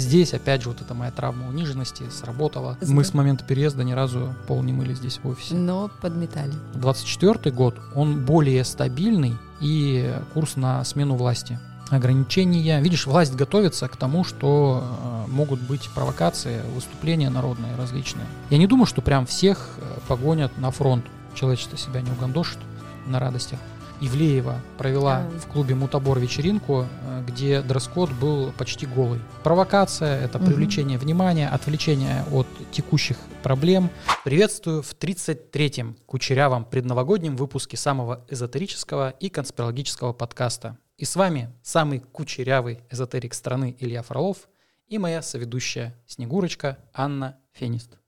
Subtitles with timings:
[0.00, 2.78] Здесь, опять же, вот эта моя травма униженности сработала.
[2.80, 5.54] Мы с момента переезда ни разу пол не мыли здесь в офисе.
[5.54, 6.52] Но подметали.
[6.74, 11.58] 24 год, он более стабильный и курс на смену власти.
[11.90, 12.80] Ограничения.
[12.80, 18.26] Видишь, власть готовится к тому, что э, могут быть провокации, выступления народные различные.
[18.48, 21.04] Я не думаю, что прям всех э, погонят на фронт.
[21.34, 22.58] Человечество себя не угандошит
[23.06, 23.58] на радостях.
[24.00, 29.20] Ивлеева провела в клубе Мутабор вечеринку, э, где дресс-код был почти голый.
[29.44, 30.46] Провокация, это Мгм.
[30.48, 33.90] привлечение внимания, отвлечение от текущих проблем.
[34.24, 40.78] Приветствую в 33-м кучерявом предновогоднем выпуске самого эзотерического и конспирологического подкаста.
[40.96, 44.48] И с вами самый кучерявый эзотерик страны Илья Фролов
[44.88, 47.99] и моя соведущая Снегурочка Анна Фенист.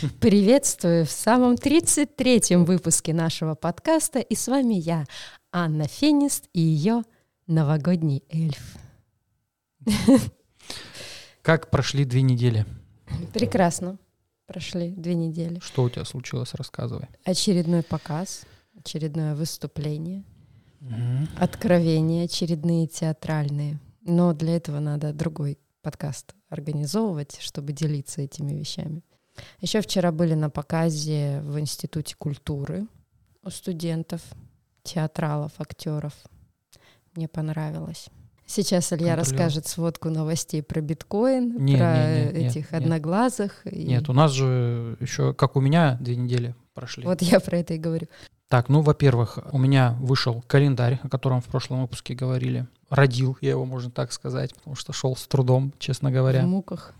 [0.20, 4.18] Приветствую в самом 33-м выпуске нашего подкаста.
[4.20, 5.04] И с вами я,
[5.52, 7.02] Анна Фенист и ее
[7.46, 8.76] новогодний эльф.
[11.42, 12.66] Как прошли две недели?
[13.32, 13.98] Прекрасно.
[14.46, 15.60] Прошли две недели.
[15.60, 16.54] Что у тебя случилось?
[16.54, 17.08] Рассказывай.
[17.24, 18.42] Очередной показ,
[18.78, 20.24] очередное выступление,
[20.80, 21.28] Мгм.
[21.38, 23.78] откровения очередные театральные.
[24.02, 29.02] Но для этого надо другой подкаст организовывать, чтобы делиться этими вещами.
[29.60, 32.86] Еще вчера были на показе в Институте культуры
[33.44, 34.20] у студентов,
[34.82, 36.12] театралов, актеров.
[37.14, 38.08] Мне понравилось.
[38.48, 42.82] Сейчас Илья расскажет сводку новостей про биткоин, Не, про не, не, нет, этих нет.
[42.82, 43.66] одноглазых.
[43.66, 47.04] и- Нет, у нас же еще, как у меня, две недели прошли.
[47.04, 48.06] Вот я про это и говорю.
[48.48, 52.68] Так, ну, во-первых, у меня вышел календарь, о котором в прошлом выпуске говорили.
[52.88, 56.46] Родил я его, можно так сказать, потому что шел с трудом, честно В говоря.
[56.46, 56.94] муках,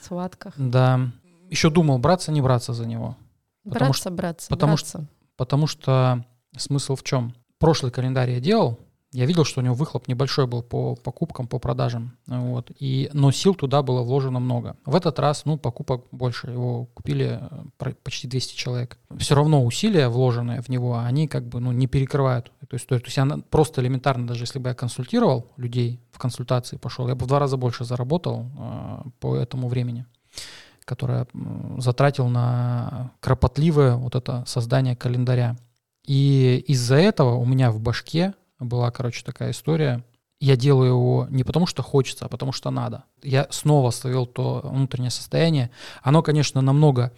[0.00, 0.54] схватках.
[0.56, 1.10] Да.
[1.52, 3.14] Еще думал, браться, не браться за него.
[3.62, 5.06] Потому Браться, браться, потому браться.
[5.36, 6.24] Потому что
[6.56, 7.34] смысл в чем?
[7.58, 8.78] Прошлый календарь я делал,
[9.12, 12.16] я видел, что у него выхлоп небольшой был по покупкам, по продажам.
[12.26, 12.70] Вот.
[12.78, 14.76] И, но сил туда было вложено много.
[14.86, 16.46] В этот раз, ну, покупок больше.
[16.46, 17.38] Его купили
[17.78, 18.98] э, почти 200 человек.
[19.18, 23.02] Все равно усилия, вложенные в него, они как бы ну, не перекрывают эту историю.
[23.02, 27.06] То есть я на- просто элементарно, даже если бы я консультировал людей в консультации пошел,
[27.08, 30.06] я бы в два раза больше заработал э, по этому времени
[30.84, 31.26] которое
[31.78, 35.56] затратил на кропотливое вот это создание календаря.
[36.06, 40.04] И из-за этого у меня в башке была, короче, такая история.
[40.40, 43.04] Я делаю его не потому, что хочется, а потому, что надо.
[43.22, 45.70] Я снова словил то внутреннее состояние.
[46.02, 47.12] Оно, конечно, намного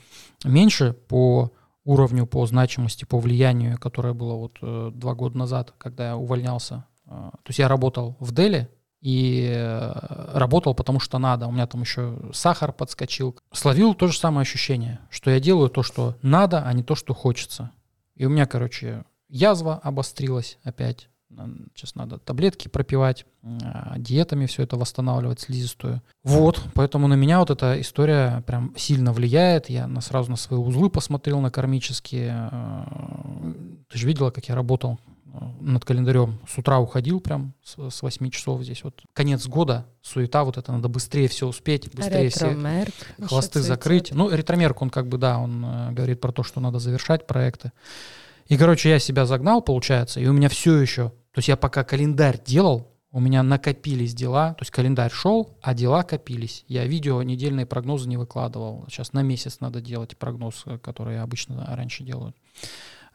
[0.44, 1.50] меньше по
[1.84, 6.84] уровню, по значимости, по влиянию, которое было вот э, два года назад, когда я увольнялся.
[7.06, 8.68] Э, то есть я работал в Дели,
[9.04, 11.46] и э, работал, потому что надо.
[11.46, 13.36] У меня там еще сахар подскочил.
[13.52, 17.12] Словил то же самое ощущение, что я делаю то, что надо, а не то, что
[17.12, 17.70] хочется.
[18.16, 21.10] И у меня, короче, язва обострилась опять.
[21.74, 26.00] Сейчас надо таблетки пропивать, а, диетами все это восстанавливать, слизистую.
[26.22, 29.68] Вот, поэтому на меня вот эта история прям сильно влияет.
[29.68, 32.48] Я на, сразу на свои узлы посмотрел, на кармические.
[32.50, 33.52] Э,
[33.90, 34.98] Ты же видела, как я работал
[35.60, 36.40] над календарем.
[36.48, 38.84] С утра уходил прям с, с 8 часов здесь.
[38.84, 44.12] Вот конец года, суета вот это, надо быстрее все успеть, быстрее все Ретромерк хвосты закрыть.
[44.12, 47.72] Ну, ретромерк, он как бы, да, он э, говорит про то, что надо завершать проекты.
[48.46, 51.82] И, короче, я себя загнал, получается, и у меня все еще, то есть я пока
[51.82, 56.64] календарь делал, у меня накопились дела, то есть календарь шел, а дела копились.
[56.66, 58.86] Я видео недельные прогнозы не выкладывал.
[58.88, 62.34] Сейчас на месяц надо делать прогноз, э, который я обычно раньше делаю.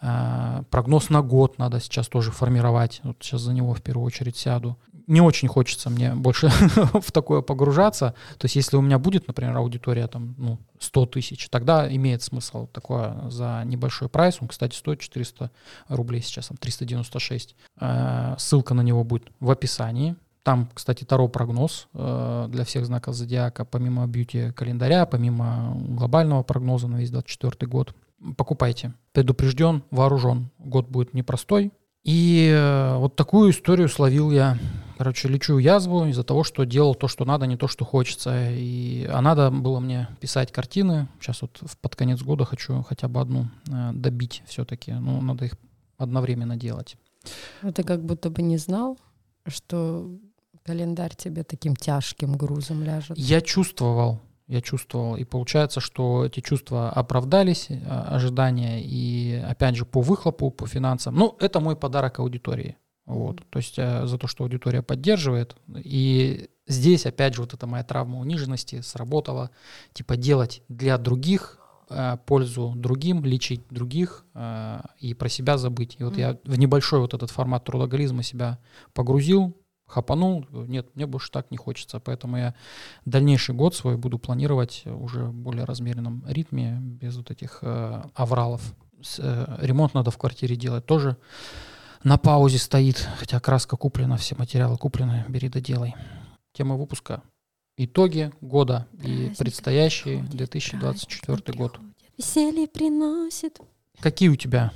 [0.02, 3.02] А, Прогноз на год надо сейчас тоже формировать.
[3.04, 4.78] Вот сейчас за него в первую очередь сяду.
[5.08, 6.50] Не очень хочется мне больше
[6.94, 8.14] в такое погружаться.
[8.38, 12.68] То есть если у меня будет, например, аудитория там, ну, 100 тысяч, тогда имеет смысл
[12.68, 14.38] такое за небольшой прайс.
[14.40, 15.52] Он, кстати, стоит 400
[15.88, 17.56] рублей сейчас, там 396.
[17.82, 20.16] Э, Ссылка на него будет в описании.
[20.44, 26.88] Там, кстати, Таро прогноз э, для всех знаков зодиака, помимо бьюти календаря, помимо глобального прогноза
[26.88, 27.94] на весь 24 год.
[28.38, 28.94] Покупайте.
[29.12, 30.50] Предупрежден, вооружен.
[30.60, 31.72] Год будет непростой.
[32.04, 34.58] И э, вот такую историю словил я.
[34.98, 38.52] Короче, лечу язву из-за того, что делал то, что надо, не то, что хочется.
[38.52, 41.08] И, а надо было мне писать картины.
[41.20, 44.92] Сейчас вот под конец года хочу хотя бы одну э, добить все-таки.
[44.94, 45.54] Ну, надо их
[45.98, 46.98] одновременно делать.
[47.62, 48.98] Ну, ты как будто бы не знал,
[49.48, 50.10] что
[50.64, 53.18] календарь тебе таким тяжким грузом ляжет.
[53.18, 54.20] Я чувствовал,
[54.50, 55.16] я чувствовал.
[55.16, 61.16] И получается, что эти чувства оправдались, э, ожидания, и опять же по выхлопу, по финансам.
[61.16, 62.76] Ну, это мой подарок аудитории.
[63.06, 63.44] Вот.
[63.52, 65.56] То есть э, за то, что аудитория поддерживает.
[65.76, 69.52] И здесь, опять же, вот эта моя травма униженности сработала.
[69.94, 71.60] Типа делать для других
[71.92, 74.26] э, пользу другим, лечить других
[75.00, 75.98] и про себя забыть.
[76.00, 76.20] И вот mm-hmm.
[76.20, 78.58] я в небольшой вот этот формат трудоголизма себя
[78.94, 79.56] погрузил,
[79.90, 80.46] хапанул.
[80.52, 82.00] Нет, мне больше так не хочется.
[82.00, 82.56] Поэтому я
[83.06, 88.62] дальнейший год свой буду планировать уже в более размеренном ритме, без вот этих э, авралов.
[89.02, 91.18] С, э, ремонт надо в квартире делать тоже.
[92.04, 95.96] На паузе стоит, хотя краска куплена, все материалы куплены, бери да делай.
[96.54, 97.24] Тема выпуска
[97.78, 101.80] итоги года и предстоящий 2024 год.
[102.18, 103.60] Веселье приносит.
[104.00, 104.72] Какие у тебя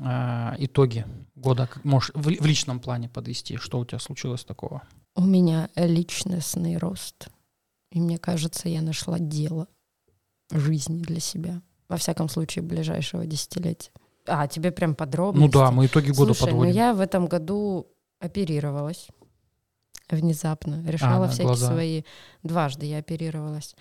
[0.00, 1.68] э, итоги года?
[1.84, 4.82] Можешь в, в личном плане подвести, что у тебя случилось такого?
[5.14, 7.28] У меня личностный рост.
[7.92, 9.68] И мне кажется, я нашла дело
[10.50, 11.62] жизни для себя.
[11.88, 13.90] Во всяком случае, ближайшего десятилетия.
[14.26, 15.42] А, тебе прям подробно.
[15.42, 16.72] Ну да, мы итоги года Слушай, подводим.
[16.72, 17.86] ну я в этом году
[18.20, 19.08] оперировалась
[20.10, 20.82] внезапно.
[20.86, 21.66] Решала А, всякие глаза.
[21.68, 22.02] свои...
[22.42, 23.74] Дважды я оперировалась.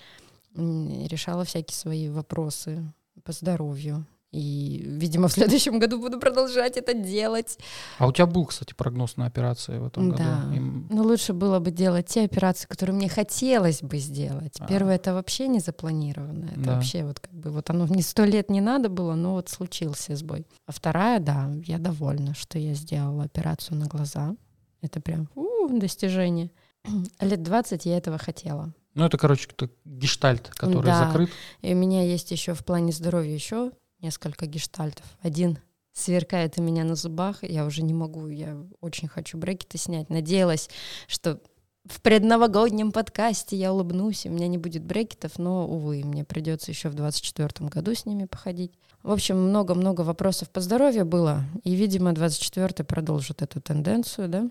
[0.55, 2.83] Решала всякие свои вопросы
[3.23, 4.05] по здоровью.
[4.33, 7.59] И, видимо, в следующем году буду продолжать это делать.
[7.99, 10.23] А у тебя был, кстати, прогноз на операции в этом году?
[10.23, 10.55] Да.
[10.55, 14.55] Им- Но лучше было бы делать те операции, которые мне хотелось бы сделать.
[14.59, 14.65] А.
[14.65, 16.45] Первое это вообще не запланировано.
[16.51, 16.73] Это Да.
[16.75, 20.15] вообще вот как бы вот оно не сто лет не надо было, но вот случился
[20.15, 20.47] сбой.
[20.65, 24.35] А вторая, да, я довольна, что я сделала операцию на глаза.
[24.81, 26.49] Это прям у, достижение.
[27.21, 28.73] Лет 20 я этого хотела.
[28.95, 29.47] Ну, это, короче,
[29.85, 31.05] гештальт, который Да.
[31.07, 31.29] закрыт.
[31.61, 33.71] И у меня есть еще в плане здоровья еще
[34.03, 35.05] несколько гештальтов.
[35.21, 35.57] Один
[35.93, 40.09] сверкает у меня на зубах, я уже не могу, я очень хочу брекеты снять.
[40.09, 40.69] Надеялась,
[41.07, 41.39] что
[41.85, 46.71] в предновогоднем подкасте я улыбнусь, и у меня не будет брекетов, но, увы, мне придется
[46.71, 48.71] еще в 24 году с ними походить.
[49.03, 54.49] В общем, много-много вопросов по здоровью было, и, видимо, 24 продолжит эту тенденцию, да?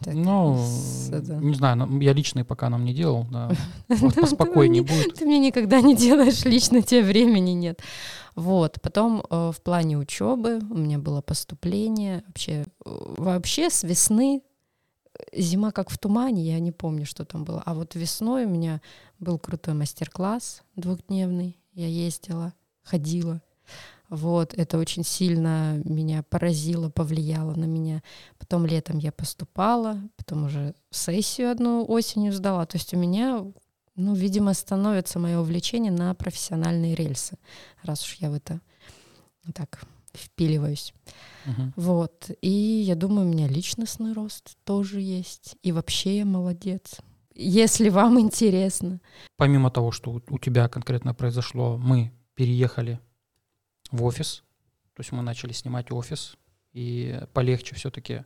[0.00, 1.36] Так, ну, с- это.
[1.36, 3.50] не знаю, я личный пока нам не делал, да.
[3.88, 5.14] Вот поспокойнее будет.
[5.14, 7.80] Ты мне никогда не делаешь лично, тебе времени нет.
[8.36, 8.80] Вот.
[8.82, 12.22] Потом э, в плане учебы у меня было поступление.
[12.26, 14.42] Вообще, э, вообще с весны
[15.18, 17.62] э, зима как в тумане, я не помню, что там было.
[17.64, 18.82] А вот весной у меня
[19.18, 21.58] был крутой мастер-класс двухдневный.
[21.72, 22.52] Я ездила,
[22.82, 23.40] ходила.
[24.10, 28.02] Вот, это очень сильно меня поразило, повлияло на меня.
[28.38, 32.66] Потом летом я поступала, потом уже сессию одну осенью сдала.
[32.66, 33.44] То есть у меня,
[33.96, 37.38] ну, видимо, становится мое увлечение на профессиональные рельсы,
[37.82, 38.60] раз уж я в это
[39.54, 40.94] так впиливаюсь.
[41.44, 41.72] Мгм.
[41.76, 42.30] Вот.
[42.40, 45.56] И я думаю, у меня личностный рост тоже есть.
[45.62, 47.00] И вообще я молодец.
[47.34, 49.00] Если вам интересно.
[49.36, 53.00] Помимо того, что у тебя конкретно произошло, мы переехали
[53.90, 54.42] в офис,
[54.94, 56.36] то есть мы начали снимать офис,
[56.76, 58.24] и полегче все-таки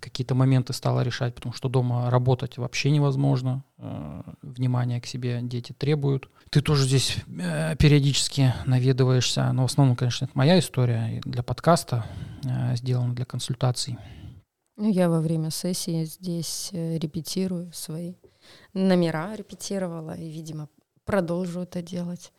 [0.00, 5.72] какие-то моменты стало решать, потому что дома работать вообще невозможно, э, внимание к себе дети
[5.72, 6.28] требуют.
[6.50, 12.04] Ты тоже здесь э, периодически наведываешься, но в основном, конечно, это моя история для подкаста,
[12.44, 13.96] э, сделана для консультаций.
[14.76, 18.14] Ну, я во время сессии здесь репетирую свои
[18.74, 20.68] номера, репетировала, и, видимо,
[21.04, 22.32] продолжу это делать,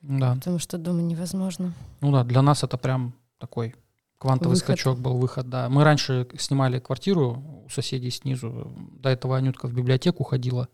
[0.00, 0.34] Да.
[0.36, 1.74] потому что дома невозможно.
[2.00, 3.74] Ну да, для нас это прям такой
[4.20, 4.66] квантовый Выход.
[4.66, 5.70] скачок был, выход, да.
[5.70, 8.70] Мы раньше снимали квартиру у соседей снизу.
[8.92, 10.68] До этого Анютка в библиотеку ходила,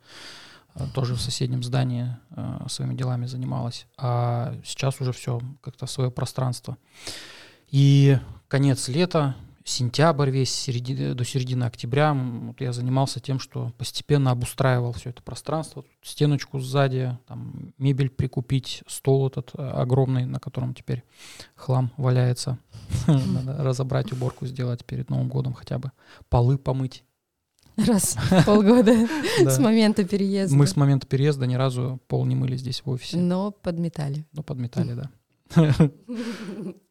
[0.75, 3.87] э, тоже в соседнем здании э, своими делами занималась.
[3.97, 6.77] А сейчас уже все как-то свое пространство.
[7.71, 9.37] И конец лета,
[9.69, 15.23] сентябрь весь, середи- до середины октября вот я занимался тем, что постепенно обустраивал все это
[15.23, 21.03] пространство, Тут стеночку сзади, там, мебель прикупить, стол этот э, огромный, на котором теперь
[21.57, 22.59] хлам валяется.
[23.07, 25.91] Надо разобрать, уборку сделать перед Новым годом хотя бы.
[26.29, 27.03] Полы помыть.
[27.77, 28.95] Раз в полгода
[29.43, 29.51] Да.
[29.51, 30.57] с момента переезда.
[30.57, 33.19] Мы с момента переезда ни разу пол не мыли здесь в офисе.
[33.19, 34.25] Но подметали.
[34.33, 35.11] Ну, подметали, да.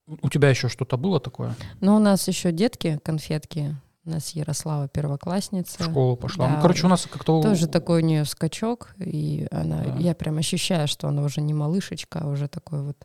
[0.07, 1.55] У тебя еще что-то было такое?
[1.81, 3.75] Но у нас еще детки, конфетки.
[4.05, 5.83] У нас Ярослава В первоклассница.
[5.83, 6.47] школу пошла.
[6.47, 6.55] Да.
[6.57, 7.41] Ну, короче, у нас как-то...
[7.41, 9.95] Тоже такой у нее скачок, и она, Да.
[9.97, 12.97] я прям ощущаю, что она уже не малышечка, а уже такой вот,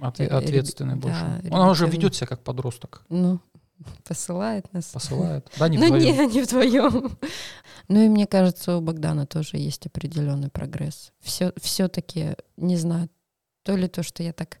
[0.00, 1.40] отве- э, ответственный реб- больше.
[1.42, 3.02] да, Она уже ведет себя как подросток.
[3.08, 3.40] ну,
[4.06, 4.84] посылает нас.
[4.88, 5.50] Посылает.
[5.58, 6.02] Да, не ну вдвоем.
[6.28, 7.16] не, не вдвоем.
[7.88, 11.12] ну и мне кажется, у Богдана тоже есть определенный прогресс.
[11.20, 13.08] Все, все-таки, не знаю,
[13.62, 14.58] то ли то, что я так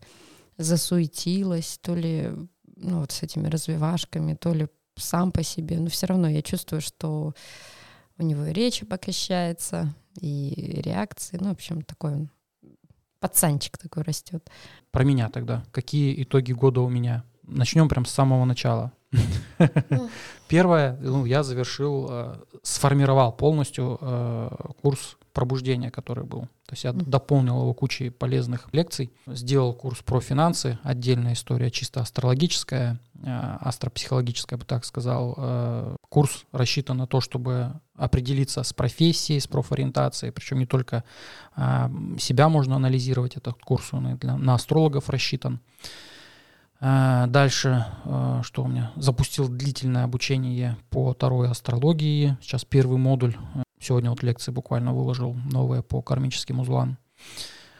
[0.62, 2.30] засуетилась, то ли
[2.76, 6.80] ну, вот с этими развивашками, то ли сам по себе, но все равно я чувствую,
[6.80, 7.34] что
[8.18, 12.30] у него и речь обогащается, и реакции, ну, в общем, такой он
[13.20, 14.50] пацанчик такой растет.
[14.90, 15.64] Про меня тогда.
[15.70, 17.24] Какие итоги года у меня?
[17.44, 18.92] Начнем прям с самого начала.
[20.48, 24.50] Первое, ну, я завершил, э, сформировал полностью э,
[24.82, 26.42] курс пробуждения, который был.
[26.66, 27.08] То есть я mm-hmm.
[27.08, 34.56] дополнил его кучей полезных лекций, сделал курс про финансы, отдельная история, чисто астрологическая, э, астропсихологическая,
[34.56, 35.34] я бы так сказал.
[35.36, 41.04] Э, курс рассчитан на то, чтобы определиться с профессией, с профориентацией, причем не только
[41.56, 45.60] э, себя можно анализировать, этот курс он и для, на астрологов рассчитан.
[46.80, 48.92] Э, дальше, э, что у меня?
[48.96, 52.36] Запустил длительное обучение по второй астрологии.
[52.40, 53.36] Сейчас первый модуль
[53.82, 56.98] Сегодня вот лекции буквально выложил новые по кармическим узлам.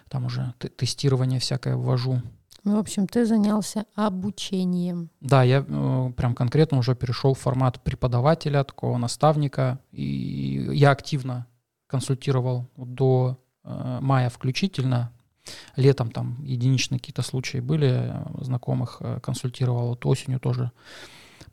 [0.08, 2.20] Там уже тестирование всякое ввожу.
[2.64, 5.10] Ну, в общем, ты занялся обучением.
[5.20, 9.78] Да, я э, прям конкретно уже перешел в формат преподавателя, такого наставника.
[9.92, 11.46] И я активно
[11.86, 15.12] консультировал до э, мая включительно.
[15.76, 19.88] Летом там единичные какие-то случаи были, э, знакомых э, консультировал.
[19.88, 20.72] Вот осенью тоже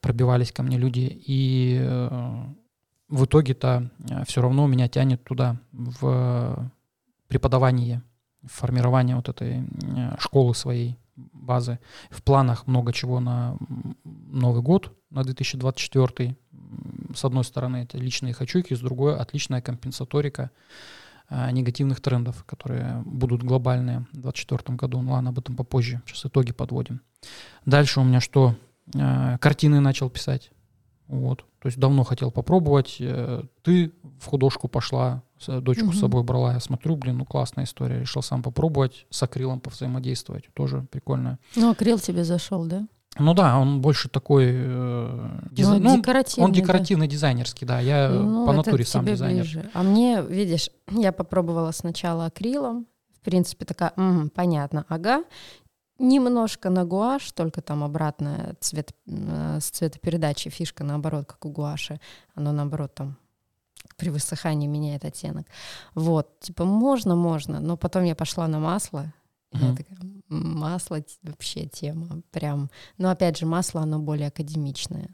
[0.01, 1.21] пробивались ко мне люди.
[1.25, 2.45] И э,
[3.09, 6.71] в итоге-то э, все равно меня тянет туда, в
[7.27, 8.03] преподавание,
[8.43, 11.79] в формирование вот этой э, школы своей базы.
[12.09, 13.57] В планах много чего на
[14.03, 16.37] Новый год, на 2024.
[17.15, 20.51] С одной стороны, это личные хочуки, с другой— отличная компенсаторика
[21.29, 25.01] э, негативных трендов, которые будут глобальные в 2024 году.
[25.01, 26.01] Ну ладно, об этом попозже.
[26.05, 27.01] Сейчас итоги подводим.
[27.65, 28.55] Дальше у меня что?
[29.39, 30.51] Картины начал писать.
[31.09, 31.43] Вот.
[31.59, 32.97] То есть давно хотел попробовать.
[32.99, 35.93] Э, ты в художку пошла, дочку угу.
[35.93, 36.53] с собой брала.
[36.53, 37.99] Я смотрю, блин, ну классная история.
[37.99, 40.45] Решил сам попробовать с акрилом повзаимодействовать.
[40.53, 41.39] Тоже прикольно.
[41.55, 42.87] Ну, акрил тебе зашел, да?
[43.17, 45.79] Ну да, он больше такой э, дизай...
[45.79, 46.45] ну, декоративный.
[46.45, 47.11] Он декоративный, да.
[47.11, 47.79] дизайнерский, да.
[47.79, 49.41] Я ну, по натуре сам дизайнер.
[49.41, 49.69] Ближе.
[49.73, 52.85] А мне, видишь, я попробовала сначала акрилом.
[53.19, 55.23] В принципе, такая, угу, понятно, ага
[55.99, 61.99] немножко на гуашь, только там обратная цвет, э, с цветопередачей фишка наоборот, как у гуаши.
[62.35, 63.17] Оно наоборот там
[63.97, 65.45] при высыхании меняет оттенок.
[65.93, 69.13] Вот, типа можно, можно, но потом я пошла на масло,
[69.51, 69.69] mm-hmm.
[69.69, 72.69] я такая, масло вообще тема, прям.
[72.97, 75.09] Но опять же, масло, оно более академичное.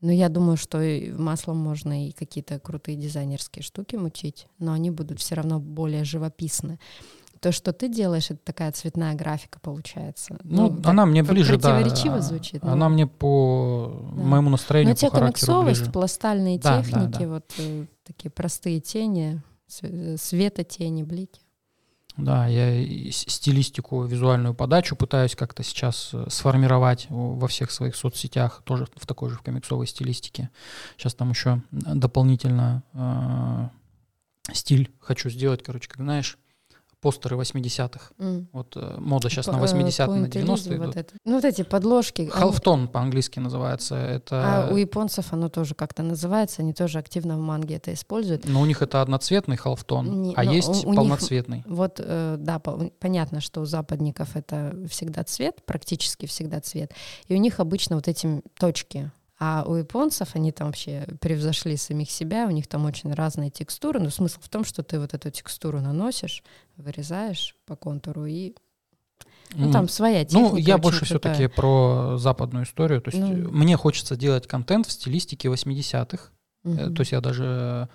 [0.00, 0.78] Но я думаю, что
[1.18, 6.78] маслом можно и какие-то крутые дизайнерские штуки мучить, но они будут все равно более живописны.
[7.40, 10.38] То, что ты делаешь, это такая цветная графика получается.
[10.44, 11.74] Ну, ну она мне ближе, да.
[11.74, 12.62] Противоречиво звучит.
[12.62, 12.88] Она но...
[12.90, 14.22] мне по да.
[14.22, 15.92] моему настроению, Но те комиксовость, ближе.
[15.92, 17.28] пластальные да, техники, да, да.
[17.28, 21.40] вот э, такие простые тени, света, тени, блики.
[22.16, 28.86] Да, я стилистику, визуальную подачу пытаюсь как-то сейчас э, сформировать во всех своих соцсетях, тоже
[28.96, 30.50] в такой же в комиксовой стилистике.
[30.96, 33.68] Сейчас там еще дополнительно э,
[34.52, 36.36] стиль хочу сделать, короче, как знаешь,
[37.00, 38.12] постеры 80-х.
[38.18, 38.46] Mm.
[38.52, 41.12] Вот э, мода сейчас По, на 80-е, на 90-е вот идут.
[41.24, 42.26] Ну вот эти подложки.
[42.26, 42.88] Халфтон они...
[42.88, 43.96] по-английски называется.
[43.96, 44.66] Это...
[44.68, 48.46] А у японцев оно тоже как-то называется, они тоже активно в манге это используют.
[48.46, 51.58] Но у них это одноцветный халфтон, Не, а есть у, у полноцветный.
[51.58, 56.92] Них, вот, э, да, по, понятно, что у западников это всегда цвет, практически всегда цвет.
[57.28, 59.10] И у них обычно вот эти точки
[59.42, 63.98] а у японцев они там вообще превзошли самих себя, у них там очень разные текстуры.
[63.98, 66.44] Но смысл в том, что ты вот эту текстуру наносишь,
[66.76, 68.54] вырезаешь по контуру и
[69.54, 70.50] ну, там своя техника.
[70.50, 73.00] Ну, я больше все-таки про западную историю.
[73.00, 76.30] То есть ну, мне хочется делать контент в стилистике 80-х.
[76.64, 76.94] Угу.
[76.94, 77.88] То есть я даже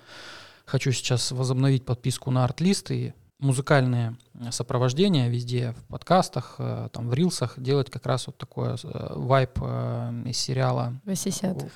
[0.64, 4.16] хочу сейчас возобновить подписку на арт-лист и музыкальные
[4.50, 9.58] сопровождения везде, в подкастах, э, там, в рилсах, делать как раз вот такое э, вайп
[9.60, 10.94] э, из сериала.
[11.04, 11.68] 80-х.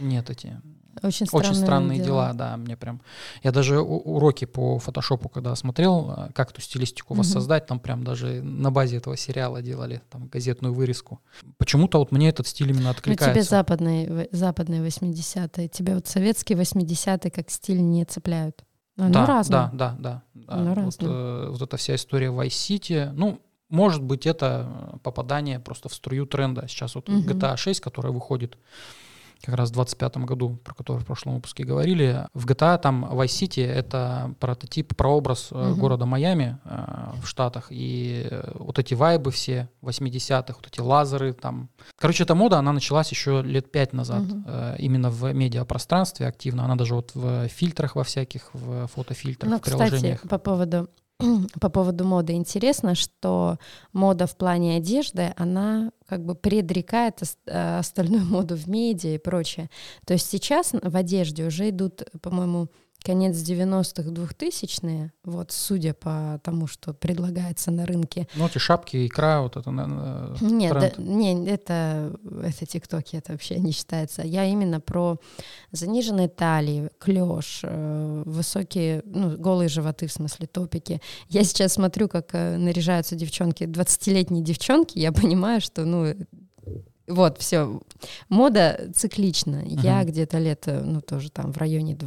[0.00, 0.60] Нет, эти
[1.02, 2.06] очень странные, Очень странные дела.
[2.06, 3.00] дела, да, мне прям.
[3.42, 7.22] Я даже уроки по фотошопу, когда смотрел, как эту стилистику угу.
[7.22, 11.20] воссоздать, там прям даже на базе этого сериала делали там газетную вырезку.
[11.58, 13.28] Почему-то вот мне этот стиль именно откликается.
[13.28, 18.64] Но тебе западные, западные 80-е, тебе вот советские 80-е как стиль не цепляют.
[19.00, 19.70] Оно да, разное.
[19.72, 20.54] Да, да, да.
[20.54, 25.60] Оно вот, э, вот эта вся история в Vice City, ну, может быть, это попадание
[25.60, 26.66] просто в струю тренда.
[26.68, 27.20] Сейчас вот угу.
[27.20, 28.58] GTA 6, которая выходит
[29.44, 32.26] как раз в 25 году, про который в прошлом выпуске говорили.
[32.34, 35.74] В GTA там Vice City— это прототип, прообраз угу.
[35.76, 37.68] города Майами э, в Штатах.
[37.70, 41.70] И э, вот эти вайбы все 80-х, вот эти лазеры там.
[41.96, 44.22] Короче, эта мода, она началась еще лет пять назад.
[44.22, 44.44] Угу.
[44.46, 46.64] Э, именно в медиапространстве активно.
[46.64, 50.16] Она даже вот в фильтрах во всяких, в фотофильтрах, ну, в приложениях.
[50.16, 50.88] Кстати, по поводу
[51.60, 53.58] по поводу моды интересно, что
[53.92, 59.70] мода в плане одежды, она как бы предрекает э, остальную моду в медиа и прочее.
[60.06, 62.68] То есть сейчас в одежде уже идут, по-моему,
[63.02, 68.28] конец 90-х, 2000-е, вот судя по тому, что предлагается на рынке.
[68.34, 73.58] Ну, эти шапки, икра, вот это, наверное, Нет, да, не, это, это тиктоки, это вообще
[73.58, 74.22] не считается.
[74.22, 75.18] Я именно про
[75.72, 81.00] заниженные талии, клеш, э, высокие, ну, голые животы, в смысле, топики.
[81.28, 86.14] Я сейчас смотрю, как э, наряжаются девчонки, 20-летние девчонки, я понимаю, что, ну,
[87.10, 87.80] вот, все.
[88.28, 89.62] Мода циклична.
[89.62, 89.80] Uh-huh.
[89.82, 91.98] Я где-то лет, э, ну, тоже там в районе,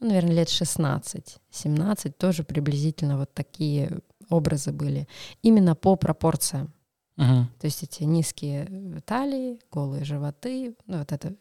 [0.00, 5.08] ну, наверное, лет 16-17, тоже приблизительно вот такие образы были.
[5.42, 6.72] Именно по пропорциям.
[7.18, 7.46] Uh-huh.
[7.58, 11.34] То есть эти низкие талии, голые животы, ну, вот это.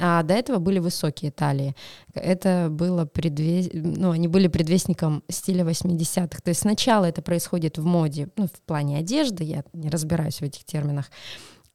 [0.00, 1.76] А до этого были высокие талии.
[2.12, 3.68] Это было предвес...
[3.72, 6.40] ну, они были предвестником стиля 80-х.
[6.42, 10.42] То есть сначала это происходит в моде, ну, в плане одежды, я не разбираюсь в
[10.42, 11.08] этих терминах,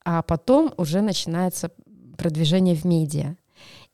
[0.07, 1.69] а потом уже начинается
[2.17, 3.35] продвижение в медиа.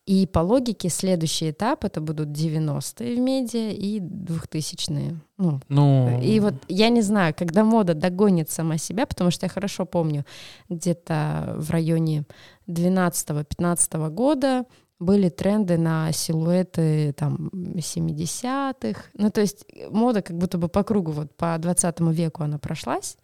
[0.05, 5.19] И по логике следующий этап это будут 90-е в медиа и 2000-е.
[5.39, 6.21] Ну, ну...
[6.21, 10.23] И вот я не знаю, когда мода догонит сама себя, потому что я хорошо помню,
[10.69, 12.25] где-то в районе
[12.67, 14.65] 12-15 года
[14.99, 19.01] были тренды на силуэты там 70-х.
[19.15, 23.17] Ну, то есть мода как будто бы по кругу, вот по 20 веку она прошлась,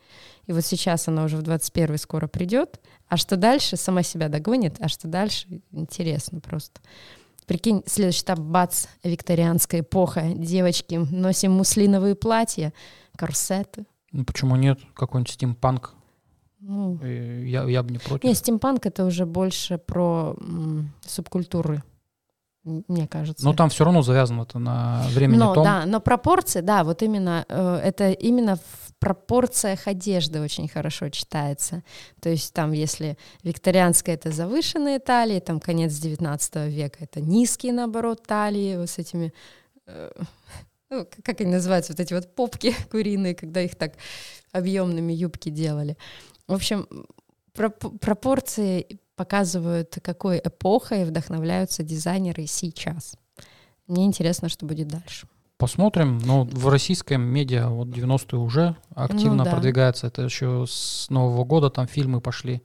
[0.49, 2.81] и вот сейчас она уже в 21 скоро придет.
[3.07, 6.81] А что дальше, сама себя догонит, а что дальше, интересно просто.
[7.45, 12.73] Прикинь, следующий этап, бац, викторианская эпоха, девочки, носим муслиновые платья,
[13.15, 13.85] корсеты.
[14.11, 14.79] Ну почему нет?
[14.95, 15.93] Какой-нибудь стимпанк
[16.61, 18.23] ну, я, я бы не против.
[18.23, 21.83] Нет, стимпанк это уже больше про м, субкультуры,
[22.87, 23.43] мне кажется.
[23.45, 25.63] Но там все равно завязано это на времени но, том.
[25.63, 31.83] Да, но пропорции, да, вот именно э, это именно в пропорциях одежды очень хорошо читается.
[32.21, 38.23] То есть там, если викторианская это завышенные талии, там конец 19 века это низкие, наоборот,
[38.25, 39.33] талии вот с этими
[39.87, 40.11] э,
[40.89, 43.93] ну, как они называются, вот эти вот попки куриные, когда их так
[44.51, 45.97] объемными юбки делали.
[46.47, 46.87] В общем,
[47.53, 53.17] пропорции показывают, какой эпохой вдохновляются дизайнеры сейчас.
[53.85, 55.27] Мне интересно, что будет дальше.
[55.57, 56.19] Посмотрим.
[56.19, 59.51] Но в российском медиа вот 90-е уже активно ну, да.
[59.51, 60.07] продвигается.
[60.07, 62.63] Это еще с Нового года там фильмы пошли.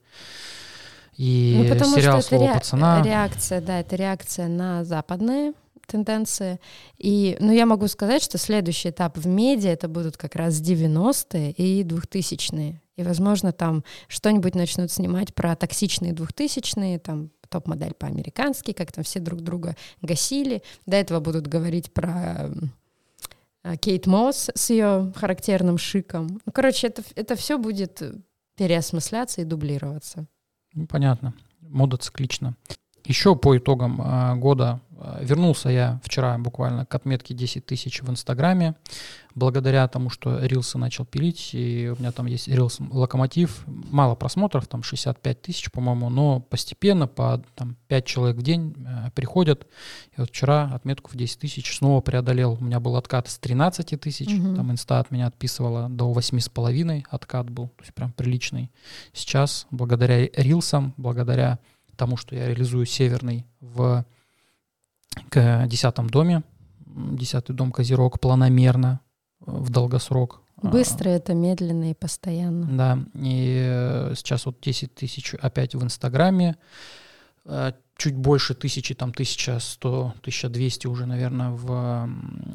[1.16, 3.02] И ну, потому сериал что «Слово ре- пацана».
[3.02, 5.54] Реакция, да, это реакция на западные
[5.88, 6.60] тенденции.
[6.98, 11.50] И, ну, я могу сказать, что следующий этап в медиа это будут как раз 90-е
[11.50, 12.80] и 2000-е.
[12.96, 19.20] И, возможно, там что-нибудь начнут снимать про токсичные 2000-е, там топ-модель по-американски, как там все
[19.20, 20.62] друг друга гасили.
[20.86, 22.50] До этого будут говорить про
[23.62, 26.40] э, Кейт Мосс с ее характерным шиком.
[26.44, 28.02] Ну, короче, это, это все будет
[28.56, 30.26] переосмысляться и дублироваться.
[30.72, 31.34] Ну, понятно.
[31.60, 32.56] Мода циклична.
[33.04, 38.10] Еще по итогам э, года э, вернулся я вчера буквально к отметке 10 тысяч в
[38.10, 38.76] Инстаграме,
[39.34, 44.66] благодаря тому, что рилсы начал пилить, и у меня там есть рилс Локомотив, мало просмотров,
[44.68, 49.66] там 65 тысяч, по-моему, но постепенно по там, 5 человек в день э, приходят,
[50.16, 54.00] и вот вчера отметку в 10 тысяч снова преодолел, у меня был откат с 13
[54.00, 54.54] тысяч, угу.
[54.54, 58.70] там Инста от меня отписывала до 8,5 откат был, то есть прям приличный.
[59.12, 61.58] Сейчас благодаря рилсам, благодаря
[61.94, 64.04] тому, что я реализую северный в
[65.28, 66.42] к десятом доме.
[66.86, 69.00] Десятый дом Козерог планомерно,
[69.40, 70.40] э, в долгосрок.
[70.62, 72.66] Быстро это, медленно и постоянно.
[72.66, 76.56] Да, и э, сейчас вот 10 тысяч опять в Инстаграме,
[77.44, 82.08] э, чуть больше тысячи, там 1100, 1200 уже, наверное, в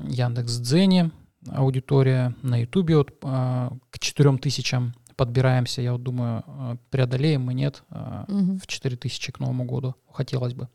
[0.08, 1.12] Яндекс.Дзене
[1.52, 8.58] аудитория, на Ютубе вот к 4000 подбираемся, я вот думаю, э, преодолеем мы нет угу.
[8.58, 9.96] в 4000 к Новому году.
[10.14, 10.70] Хотелось бы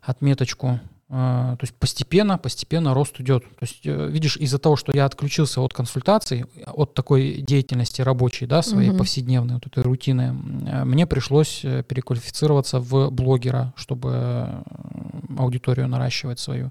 [0.00, 0.78] отметочку.
[1.08, 3.42] Э, то есть постепенно, постепенно рост идет.
[3.58, 8.62] То есть, видишь, из-за того, что я отключился от консультаций, от такой деятельности рабочей, да,
[8.62, 8.98] своей угу.
[8.98, 10.32] повседневной, вот этой рутины,
[10.84, 14.62] мне пришлось переквалифицироваться в блогера, чтобы
[15.36, 16.70] аудиторию наращивать свою.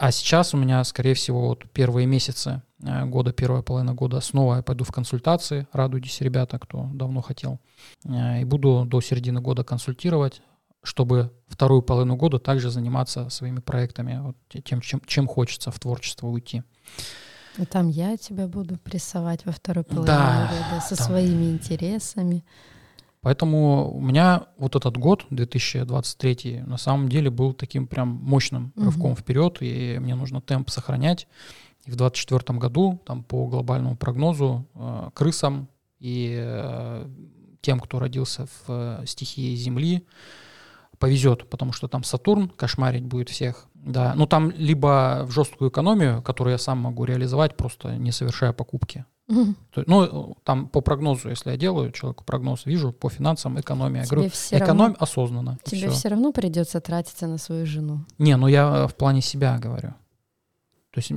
[0.00, 4.56] А сейчас у меня, скорее всего, вот первые месяцы Э, года, первая половина года снова
[4.56, 5.66] я пойду в консультации.
[5.72, 7.60] Радуйтесь, ребята, кто давно хотел.
[8.04, 10.42] Э, и буду до середины года консультировать,
[10.82, 16.26] чтобы вторую половину года также заниматься своими проектами, вот тем, чем, чем хочется в творчество
[16.26, 16.62] уйти.
[17.58, 21.06] И там я тебя буду прессовать во второй половине да, года со там.
[21.06, 22.44] своими интересами.
[23.22, 29.12] Поэтому у меня вот этот год, 2023, на самом деле был таким прям мощным рывком
[29.12, 29.20] угу.
[29.20, 31.28] вперед, и мне нужно темп сохранять.
[31.84, 37.08] И в 2024 году, там, по глобальному прогнозу, э, крысам и э,
[37.60, 40.06] тем, кто родился в э, стихии Земли,
[41.00, 43.66] повезет, потому что там Сатурн кошмарить будет всех.
[43.74, 48.52] Да, ну там либо в жесткую экономию, которую я сам могу реализовать, просто не совершая
[48.52, 49.04] покупки.
[49.72, 54.02] То- Ну, там по прогнозу, если я делаю человеку прогноз, вижу по финансам экономия.
[54.04, 55.58] Тебе говорю, все экономь равно, осознанно.
[55.64, 55.90] тебе всё.
[55.90, 58.04] все равно придется тратиться на свою жену.
[58.18, 59.94] Не, ну я э, в плане себя говорю.
[60.90, 61.12] То есть,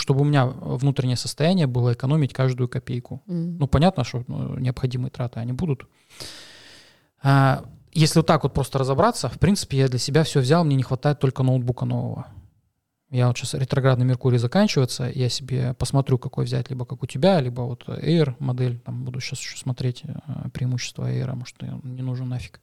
[0.00, 3.20] чтобы у меня внутреннее состояние было экономить каждую копейку.
[3.28, 3.58] М.
[3.58, 5.86] Ну, понятно, что ну, необходимые траты, они будут.
[7.22, 10.76] А, если вот так вот просто разобраться, в принципе, я для себя все взял, мне
[10.76, 12.26] не хватает только ноутбука нового.
[13.10, 17.40] Я вот сейчас ретроградный Меркурий заканчивается, я себе посмотрю, какой взять, либо как у тебя,
[17.40, 22.00] либо вот Air модель, там буду сейчас еще смотреть э, преимущества Air, может, он не
[22.00, 22.62] нужен нафиг.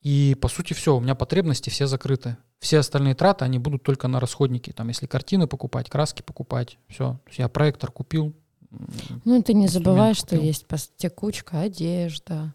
[0.00, 2.38] И, по сути, все, у меня потребности все закрыты.
[2.58, 4.72] Все остальные траты, они будут только на расходники.
[4.72, 7.20] Там, если картины покупать, краски покупать, все.
[7.24, 8.34] То есть я проектор купил.
[9.24, 10.66] Ну, ты не забывай, что есть
[10.96, 12.54] текучка, одежда.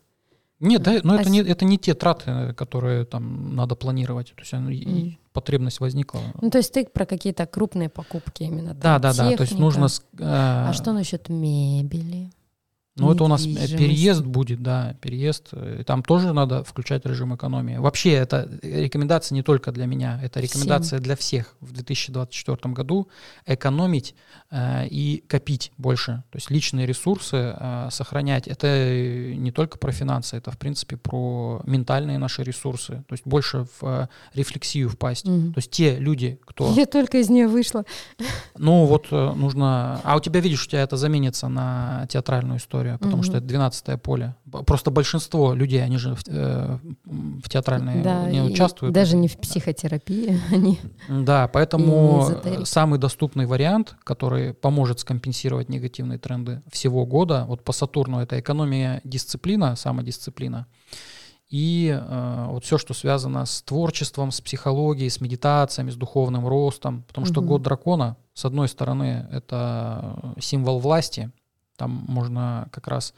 [0.63, 4.33] Нет, да, но А это с- не, это не те траты, которые там надо планировать.
[4.35, 5.17] То есть М.
[5.33, 6.21] потребность возникла.
[6.41, 8.73] Ну, то есть ты про какие-то крупные покупки именно.
[8.73, 9.23] Да, там, да, да.
[9.23, 9.61] То есть техника.
[9.61, 9.87] нужно...
[9.87, 12.29] с- А э, что насчет мебели?
[12.95, 15.49] Ну, это у нас э, переезд будет, да, переезд.
[15.53, 17.77] э, и Там тоже надо включать режим экономии.
[17.77, 23.07] Вообще, это рекомендация не только для меня, это рекомендация для всех в 2024 году
[23.47, 24.13] экономить
[24.51, 26.23] э, и копить больше.
[26.29, 28.47] То есть личные ресурсы э, сохранять.
[28.47, 33.03] Это э, не только про финансы, это, в принципе, про ментальные наши ресурсы.
[33.07, 35.25] То есть больше в э, рефлексию впасть.
[35.25, 35.53] Мгм.
[35.53, 36.71] То есть те люди, кто...
[36.73, 37.85] Я только из нее вышла.
[38.55, 39.99] Ну вот э, нужно...
[40.03, 43.37] А у тебя, видишь, у тебя это заменится на театральную историю, потому что Мгм.
[43.39, 44.35] это 12 поле.
[44.65, 48.93] Просто большинство людей, они же в, э, в театральной Да, не участвуют.
[48.93, 50.39] Даже не в психотерапии.
[50.51, 50.79] Они...
[51.09, 57.71] Да, поэтому э, самый доступный вариант, который поможет скомпенсировать негативные тренды всего года, вот по
[57.71, 60.67] Сатурну это экономия, дисциплина, самодисциплина.
[61.49, 67.03] И э, вот все, что связано с творчеством, с психологией, с медитациями, с духовным ростом.
[67.03, 67.47] Потому что Мгм.
[67.49, 71.29] год дракона, с одной стороны, это символ власти.
[71.83, 73.13] Там можно как раз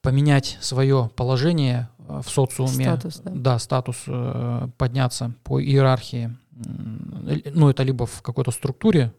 [0.00, 2.84] поменять свое положение э, в социуме.
[2.84, 3.30] Статус, да.
[3.34, 6.34] Да, статус э, подняться по иерархии.
[6.52, 9.12] Ну, это либо в какой-то структуре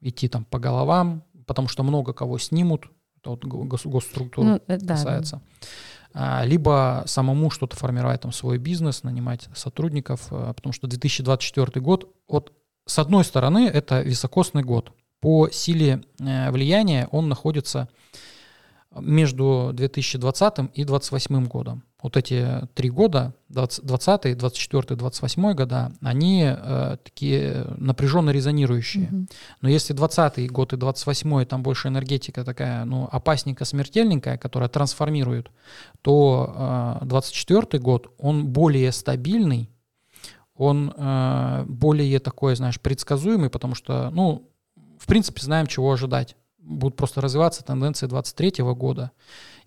[0.00, 2.86] идти там по головам, потому что много кого снимут.
[3.20, 4.94] Это вот го- гос- госструктур Ну, э, да, да.
[4.94, 5.42] касается.
[6.14, 12.52] А, Либо самому что-то формировать, там свой бизнес, нанимать сотрудников, потому что 2024 год, вот
[12.86, 14.92] с одной стороны, это високосный год.
[15.20, 17.88] По силе э, влияния он находится
[19.00, 21.84] между 2020 и 2028 годом.
[22.00, 29.08] Вот эти три года, 20, 20, 24, 28 года, они э, такие напряженно резонирующие.
[29.10, 29.28] Мгм.
[29.62, 35.50] Но если 20 год и 28 там больше энергетика такая, ну, опасненько смертельненькая, которая трансформирует,
[36.02, 39.68] то э, 24 год, он более стабильный,
[40.54, 44.47] он э, более такой, знаешь, предсказуемый, потому что, ну,
[45.08, 46.36] принципе, знаем, чего ожидать.
[46.60, 49.10] Будут просто развиваться тенденции 23 года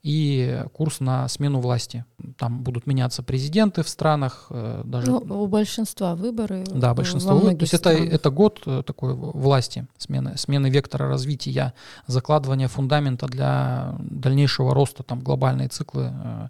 [0.04, 2.06] и курс на смену власти.
[2.38, 6.64] Там будут меняться президенты в странах, э, даже Ну, у большинства выборы.
[6.68, 7.36] да, большинство.
[7.36, 11.74] во вы- То есть это, это год э, такой власти, смены, смены вектора развития,
[12.08, 16.12] закладывания фундамента для дальнейшего роста, там глобальные циклы.
[16.12, 16.48] э,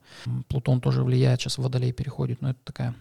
[0.48, 2.94] Плутон тоже влияет, сейчас в Водолей переходит, но это такая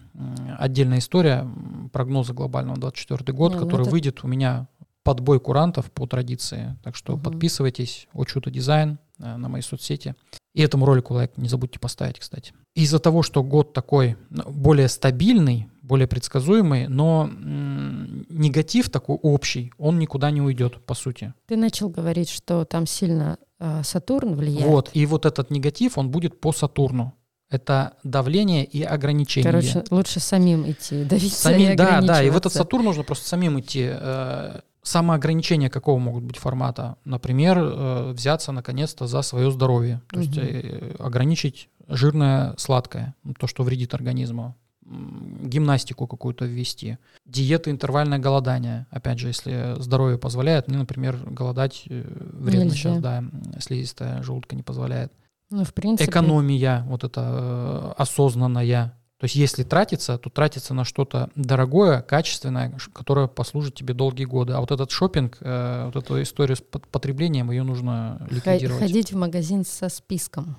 [0.59, 4.67] отдельная история, м, прогнозы глобального 24 год, Не, ну который это- выйдет у меня
[5.03, 6.77] под бой курантов по традиции.
[6.83, 7.23] Так что Мгм.
[7.23, 10.15] подписывайтесь, Очута Дизайн э, на мои соцсети.
[10.55, 12.53] И этому ролику лайк не забудьте поставить, кстати.
[12.75, 19.73] Из-за того, что год такой ну, более стабильный, более предсказуемый, но м, негатив такой общий,
[19.79, 21.35] он никуда не уйдет, по сути.
[21.47, 24.67] Ты начал говорить, что там сильно э, Сатурн влияет.
[24.67, 27.13] Вот, и вот этот негатив, он будет по Сатурну.
[27.49, 29.51] Это давление и ограничение.
[29.51, 32.53] Короче, лучше самим идти, давиться Сами- и да, да, и в этот.
[32.53, 33.89] Сатурн нужно просто самим идти.
[33.91, 36.97] Э, Самоограничения какого могут быть формата?
[37.05, 40.01] Например, э, взяться наконец-то за свое здоровье.
[40.11, 40.47] То есть Мгм.
[40.47, 44.55] э, ограничить жирное, сладкое, ну, то, что вредит организму.
[44.83, 46.99] Гимнастику какую-то ввести.
[47.27, 48.87] Диета, интервальное голодание.
[48.91, 52.77] Опять же, если здоровье позволяет, мне, например, голодать э, вредно Нельзя.
[52.77, 53.23] сейчас, да,
[53.61, 55.13] слизистая желудка не позволяет.
[55.51, 58.95] Ну, в принципе, Экономия, вот это осознанная.
[59.21, 64.55] То есть если тратиться, то тратиться на что-то дорогое, качественное, которое послужит тебе долгие годы.
[64.55, 68.81] А вот этот шопинг, э, вот эту историю с пот- потреблением, ее нужно ликвидировать.
[68.83, 70.57] ходить в магазин со списком.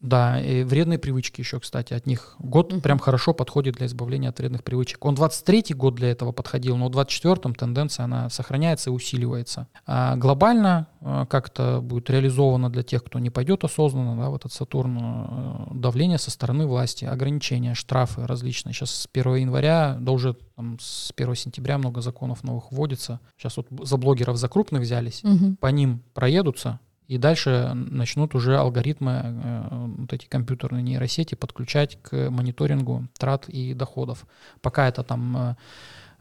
[0.00, 2.34] Да, и вредные привычки еще, кстати, от них.
[2.38, 2.80] Год Мгм.
[2.80, 5.04] прям хорошо подходит для избавления от вредных привычек.
[5.04, 9.68] Он 23-й год для этого подходил, но в 24-м тенденция, она сохраняется и усиливается.
[9.86, 14.36] А глобально э, как это будет реализовано для тех, кто не пойдет осознанно да, в
[14.36, 18.72] этот Сатурн, э, давление со стороны власти, ограничения, штрафы различные.
[18.72, 23.20] Сейчас с 1 января, да уже там, с 1 сентября много законов новых вводится.
[23.36, 25.56] Сейчас вот за блогеров за крупных взялись, Мгм.
[25.56, 32.30] по ним проедутся, и дальше начнут уже алгоритмы, э, вот эти компьютерные нейросети подключать к
[32.30, 34.26] мониторингу трат и доходов.
[34.60, 35.56] Пока это там э,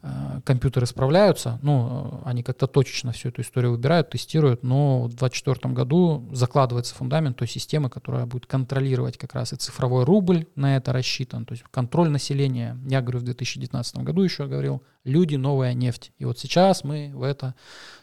[0.01, 5.75] э, компьютеры справляются, ну, они как-то точечно всю эту историю выбирают, тестируют, но в 2024
[5.75, 10.91] году закладывается фундамент той системы, которая будет контролировать как раз и цифровой рубль на это
[10.91, 12.79] рассчитан, то есть контроль населения.
[12.87, 16.13] Я говорю, в 2019 году еще говорил, люди, новая нефть.
[16.17, 17.53] И вот сейчас мы в это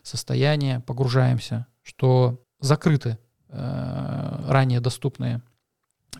[0.05, 5.43] состояние погружаемся, что закрыты э, ранее доступные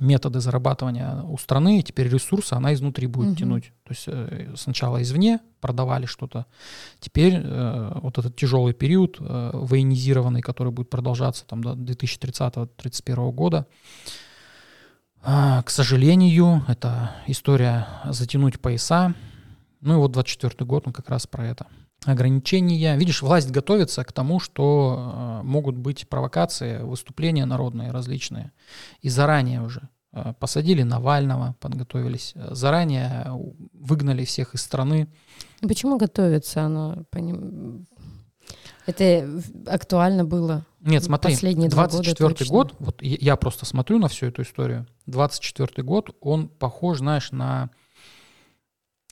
[0.01, 3.37] методы зарабатывания у страны, и теперь ресурсы она изнутри будет Мгм.
[3.37, 3.73] тянуть.
[3.85, 6.47] То есть э, сначала извне продавали что-то,
[7.01, 13.67] теперь э, вот этот тяжелый период э, военизированный, который будет продолжаться там до 2030-2031 года,
[15.23, 19.15] а, к сожалению, это история затянуть пояса.
[19.81, 21.67] Ну и вот 24 год, он как раз про это.
[22.05, 22.97] Ограничения.
[22.97, 28.53] Видишь, власть готовится к тому, что э, могут быть провокации, выступления народные различные.
[29.01, 32.33] И заранее уже э, посадили Навального, подготовились.
[32.35, 33.27] э, Заранее
[33.73, 35.09] выгнали всех из страны.
[35.61, 37.05] Почему готовится оно?
[37.11, 37.87] поним-
[38.87, 39.29] Это
[39.67, 40.65] актуально было.
[40.81, 42.53] Нет, смотри, Последние два года 24 точно.
[42.53, 47.33] год, вот я- я просто смотрю на всю эту историю, 24 год, он похож, знаешь,
[47.33, 47.71] на...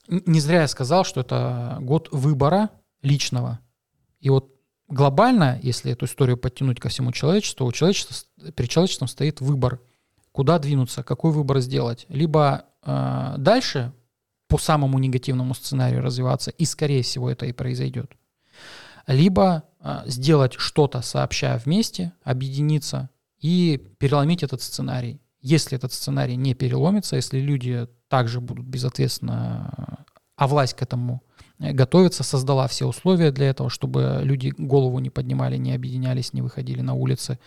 [0.08, 2.70] Не зря я сказал, что это год выбора
[3.02, 3.60] личного.
[4.20, 4.54] И вот
[4.88, 8.16] глобально, если эту историю подтянуть ко всему человечеству, у человечества,
[8.52, 9.80] перед человечеством стоит выбор,
[10.32, 12.06] куда двинуться, какой выбор сделать.
[12.08, 13.92] Либо э, дальше
[14.48, 18.12] по самому негативному сценарию развиваться, и скорее всего это и произойдет.
[19.06, 25.20] Либо э, сделать что-то сообща вместе, объединиться и переломить этот сценарий.
[25.44, 31.22] Если этот сценарий не переломится, если люди также будут безответственно, а власть к этому
[31.58, 36.40] э, готовится, создала все условия для этого, чтобы люди голову не поднимали, не объединялись, не
[36.40, 37.38] выходили на улицы.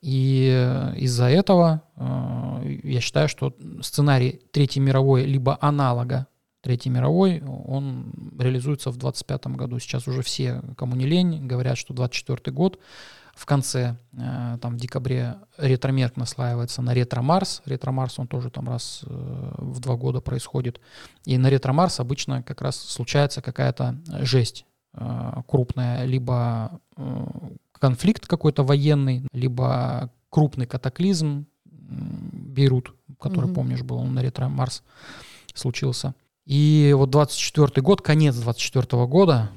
[0.00, 6.26] И э, из-за этого э, я считаю, что сценарий Третьей мировой, либо аналога
[6.62, 9.78] Третьей мировой, он реализуется в 25 году.
[9.78, 12.80] Сейчас уже все, кому не лень, говорят, что 24 год
[13.40, 17.62] в конце, э, там в декабре ретромерк наслаивается на ретро-марс.
[17.64, 20.78] Ретро-марс, он тоже там раз э, в два года происходит.
[21.24, 26.80] И на ретро-марс обычно как раз случается какая-то жесть э, крупная, либо
[27.72, 33.54] конфликт какой-то военный, либо крупный катаклизм, Бейрут, который, Мгм.
[33.54, 34.82] помнишь, был он на ретро-марс
[35.54, 36.14] случился.
[36.44, 39.50] И вот 24 год, конец 24 года,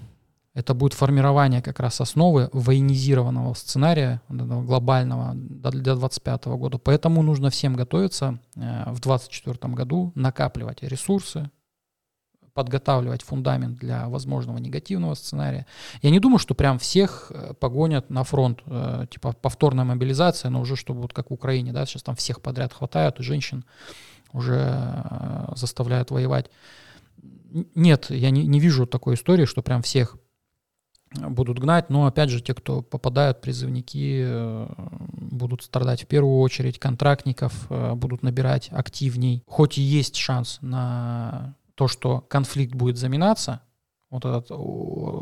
[0.53, 6.77] это будет формирование как раз основы военизированного сценария глобального до- для 25 года.
[6.77, 11.49] Поэтому нужно всем готовиться э, в 24 году, накапливать ресурсы,
[12.53, 15.65] подготавливать фундамент для возможного негативного сценария.
[16.03, 20.61] Я не думаю, что прям всех э, погонят на фронт, э, типа повторная мобилизация, но
[20.61, 23.65] уже чтобы вот как в Украине, да, сейчас там всех подряд хватают, и женщин
[24.33, 26.49] уже заставляют воевать.
[27.75, 30.17] Нет, я не, не вижу такой истории, что прям всех
[31.15, 34.67] будут гнать, но опять же те, кто попадают, призывники, э,
[35.13, 39.43] будут страдать в первую очередь, контрактников э, будут набирать активней.
[39.47, 43.61] Хоть и есть шанс на то, что конфликт будет заминаться,
[44.13, 44.51] вот этот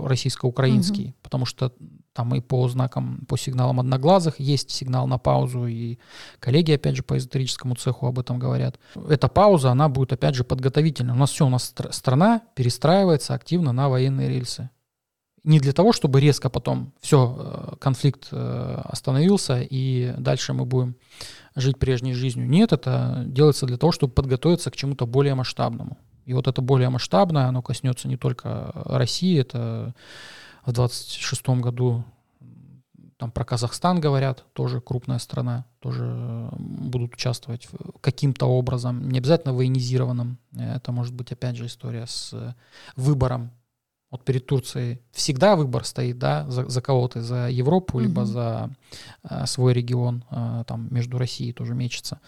[0.05, 1.73] российско-украинский, потому что
[2.13, 5.97] там и по знакам, по сигналам одноглазых есть сигнал на паузу, и
[6.39, 8.79] коллеги, опять же, по эзотерическому цеху об этом говорят.
[9.07, 11.13] Эта пауза, она будет, опять же, подготовительной.
[11.13, 14.69] У нас все, у нас стр- страна перестраивается активно на военные рельсы.
[15.43, 20.95] Не для того, чтобы резко потом все, конфликт э, остановился, и дальше мы будем
[21.55, 22.47] жить прежней жизнью.
[22.47, 25.97] Нет, это делается для того, чтобы подготовиться к чему-то более масштабному.
[26.25, 29.95] И вот это более масштабное, оно коснется не только России, это
[30.65, 32.03] в 26 году
[33.21, 37.69] там про Казахстан говорят, тоже крупная страна, тоже э, будут участвовать
[38.01, 40.39] каким-то образом, не обязательно военизированным.
[40.57, 42.55] Это может быть, опять же, история с э,
[42.95, 43.51] выбором.
[44.11, 48.25] Вот перед Турцией всегда выбор стоит, да, за, за кого ты, за Европу, либо Мгм.
[48.31, 48.69] за
[49.23, 52.19] э, свой регион, э, там между Россией тоже мечется.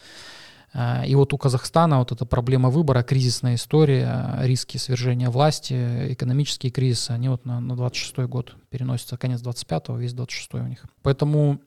[0.74, 6.72] А, И вот у Казахстана вот эта проблема выбора, кризисная история, риски свержения власти, экономические
[6.72, 10.86] кризисы, они вот на, на 26 год переносятся, конец 25-го, весь 26 у них.
[11.02, 11.60] Поэтому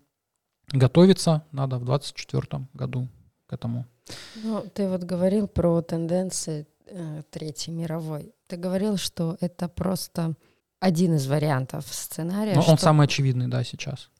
[0.72, 3.08] готовиться надо в 24 году.
[3.46, 3.86] к этому.
[4.42, 6.66] Ну, ты вот говорил про тенденции
[7.30, 8.32] Третьей мировой.
[8.46, 10.34] Ты говорил, что это просто
[10.80, 12.54] один из вариантов сценария.
[12.54, 14.10] Но что, он самый очевидный, да, сейчас.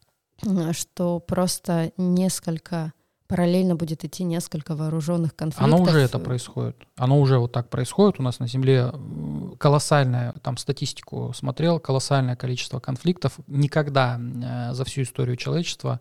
[0.44, 2.92] э, Что просто несколько
[3.28, 5.64] параллельно будет идти несколько вооруженных конфликтов.
[5.74, 6.76] Оно уже это происходит.
[6.96, 8.20] Оно уже вот так происходит.
[8.20, 13.38] У нас на Земле м, колоссальное, там статистику смотрел, колоссальное количество конфликтов.
[13.48, 16.00] Никогда э, за всю историю человечества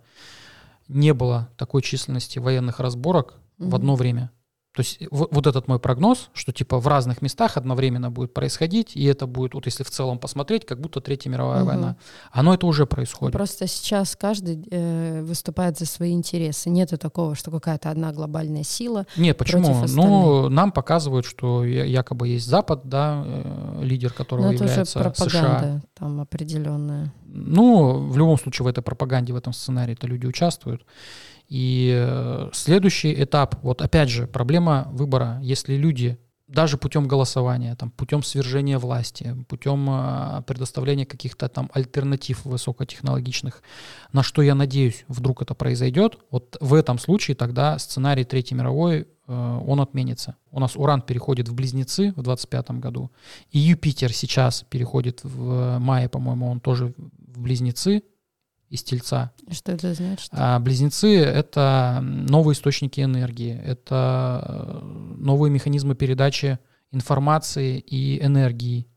[0.88, 3.75] не было такой численности военных разборок в Мгм.
[3.75, 4.32] одно время.
[4.76, 8.96] То есть вот, вот этот мой прогноз, что типа в разных местах одновременно будет происходить,
[8.96, 11.68] и это будет, вот если в целом посмотреть, как будто Третья мировая Мгм.
[11.68, 11.96] война.
[12.32, 13.32] Оно это уже происходит.
[13.34, 16.70] Просто сейчас каждый э, выступает за свои интересы.
[16.70, 19.06] Нету такого, что какая-то одна глобальная сила.
[19.16, 19.86] Нет, почему?
[19.88, 24.72] Ну, нам показывают, что якобы есть Запад, да, э, лидер которого Но Ну, это уже
[24.74, 25.82] является пропаганда США.
[25.98, 27.14] там определенная.
[27.28, 30.86] Ну, в любом случае в этой пропаганде, в этом сценарии это люди участвуют.
[31.47, 35.39] И э, следующий этап, вот опять же, проблема выбора.
[35.41, 42.45] Если люди даже путем голосования, там, путем свержения власти, путем э, предоставления каких-то там альтернатив
[42.45, 43.63] высокотехнологичных,
[44.12, 49.08] на что я надеюсь, вдруг это произойдет, вот в этом случае тогда сценарий Третьей мировой,
[49.27, 50.36] э, он отменится.
[50.51, 53.12] У нас Уран переходит в Близнецы в 25 году,
[53.51, 56.93] и Юпитер сейчас переходит в мае, по-моему, он тоже
[57.27, 58.03] в Близнецы
[58.76, 59.32] из Тельца.
[59.50, 60.30] Что это значит?
[60.32, 66.60] А близнецы— это новые источники энергии, это э, новые механизмы передачи
[66.92, 68.88] информации и энергии.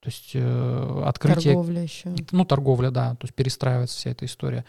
[0.00, 1.54] То есть э, открытие...
[1.54, 2.14] Торговля еще.
[2.32, 4.64] Ну, торговля, да, то есть перестраивается вся эта история.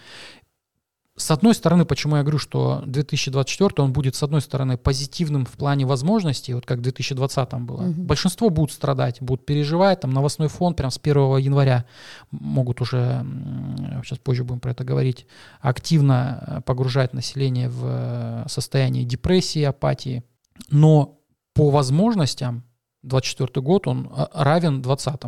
[1.15, 5.51] С одной стороны, почему я говорю, что 2024 он будет, с одной стороны, позитивным в
[5.51, 7.83] плане возможностей, вот как в 2020 было.
[7.83, 8.05] Мгм.
[8.05, 11.85] Большинство будут страдать, будут переживать, там новостной фон прям с 1 января
[12.31, 13.23] могут уже,
[14.03, 15.27] сейчас позже будем про это говорить,
[15.61, 20.23] активно э, погружать население в э, состояние депрессии, апатии.
[20.71, 21.19] Но
[21.53, 22.63] по возможностям
[23.03, 25.21] 24 год он э, равен 20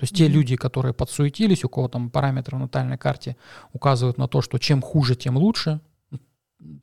[0.00, 0.32] то есть те Мгм.
[0.32, 3.36] люди, которые подсуетились, у кого там параметры в натальной карте
[3.74, 6.16] указывают на то, что чем хуже, тем лучше, то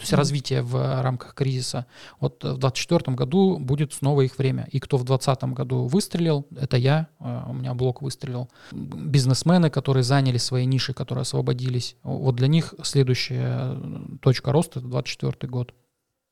[0.01, 0.17] есть Мгм.
[0.19, 1.87] развитие в рамках кризиса,
[2.19, 4.67] вот в 2024 году будет снова их время.
[4.71, 8.49] И кто в 2020 году выстрелил, это я, э, у меня блок выстрелил.
[8.71, 14.89] Бизнесмены, которые заняли свои ниши, которые освободились, вот для них следующая э, точка роста— это
[14.89, 15.73] 2024 год.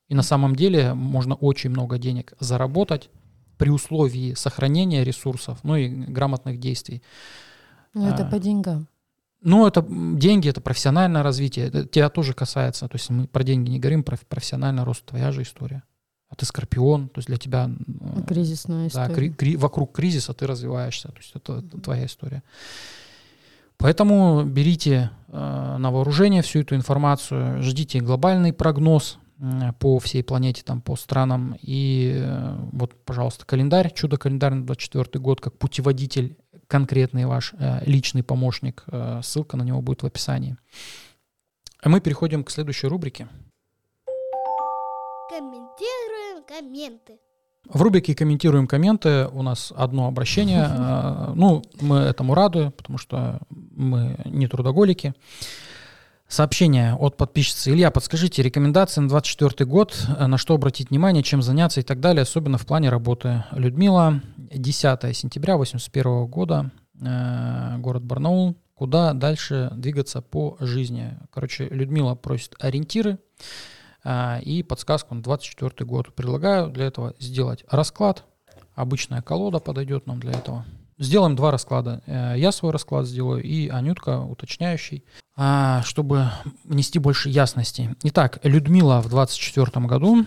[0.08, 3.10] И на самом деле можно очень много денег заработать
[3.56, 7.02] при условии сохранения ресурсов, ну и грамотных действий.
[7.94, 8.30] Ну, это А.
[8.30, 8.88] по деньгам.
[9.42, 11.66] Ну, это деньги, это профессиональное развитие.
[11.68, 12.88] Это тебя тоже касается.
[12.88, 15.04] То есть мы про деньги не говорим, про профессиональный рост.
[15.04, 15.82] Твоя же история.
[16.28, 19.14] А ты скорпион, то есть для тебя э, Кризисная да, история.
[19.14, 21.08] кри- кри- вокруг кризиса ты развиваешься.
[21.08, 22.42] То есть это, это твоя история.
[23.78, 29.18] Поэтому берите э, на вооружение всю эту информацию, ждите глобальный прогноз
[29.80, 31.56] по всей планете, там, по странам.
[31.60, 38.22] И э, вот, пожалуйста, календарь, чудо-календарь на 24 год, как путеводитель, конкретный ваш э, личный
[38.22, 38.84] помощник.
[38.86, 40.56] Э, ссылка на него будет в описании.
[41.82, 43.28] А мы переходим к следующей рубрике.
[45.28, 47.18] Комментируем комменты.
[47.68, 50.66] В рубрике «Комментируем комменты» у нас одно обращение.
[51.34, 55.14] Ну, мы этому рады, потому что мы не трудоголики.
[56.28, 57.70] Сообщение от подписчицы.
[57.70, 62.00] Илья, подскажите рекомендации на 24 год, э, на что обратить внимание, чем заняться и так
[62.00, 63.44] далее, особенно в плане работы.
[63.52, 68.56] Людмила, 10 сентября 81 года, э, город Барнаул.
[68.74, 71.16] Куда дальше двигаться по жизни?
[71.32, 73.18] Короче, Людмила просит ориентиры
[74.04, 76.14] а, и подсказку на 24 год.
[76.14, 78.24] Предлагаю для этого сделать расклад.
[78.74, 80.66] Обычная колода подойдет нам для этого.
[80.98, 82.02] Сделаем два расклада.
[82.06, 85.04] Э, Я свой расклад сделаю и Анютка уточняющий,
[85.36, 86.30] а, чтобы
[86.64, 87.94] внести больше ясности.
[88.04, 90.24] Итак, Людмила в 24 году.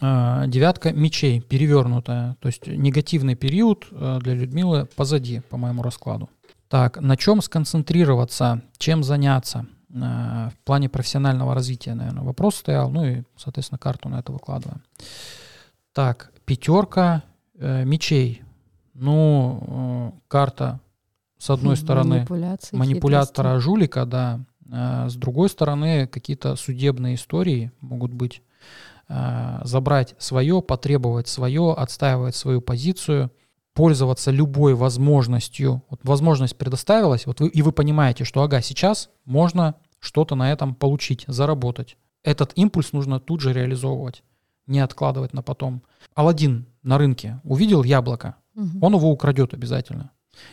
[0.00, 6.30] а, Девятка мечей перевернутая, то есть негативный период э, для Людмилы позади, по моему раскладу.
[6.68, 13.04] Так, на чем сконцентрироваться, чем заняться э, в плане профессионального развития, наверное, вопрос стоял, ну
[13.04, 14.82] и, соответственно, карту на это выкладываем.
[15.92, 17.22] Так, пятерка
[17.58, 18.41] э, мечей.
[18.94, 20.80] Ну, э, карта,
[21.38, 22.26] с одной стороны,
[22.72, 24.40] манипулятора жулика, да.
[24.70, 28.42] А с другой стороны, какие-то судебные истории могут быть.
[29.08, 33.30] А, Забрать свое, потребовать свое, отстаивать свою позицию,
[33.74, 35.82] пользоваться любой возможностью.
[35.90, 40.74] Вот возможность предоставилась, вот вы, и вы понимаете, что ага, сейчас можно что-то на этом
[40.74, 41.96] получить, заработать.
[42.22, 44.22] Этот импульс нужно тут же реализовывать,
[44.66, 45.82] не откладывать на потом.
[46.14, 48.82] Аладдин на рынке увидел яблоко, Мгм.
[48.82, 50.10] он его украдет обязательно.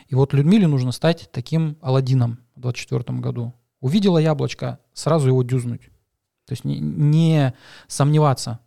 [0.08, 3.54] И вот Людмиле нужно стать таким Аладдином в 24 году.
[3.80, 5.82] Увидела яблочко, сразу его дюзнуть.
[6.46, 7.54] То есть не, не
[7.86, 8.60] сомневаться.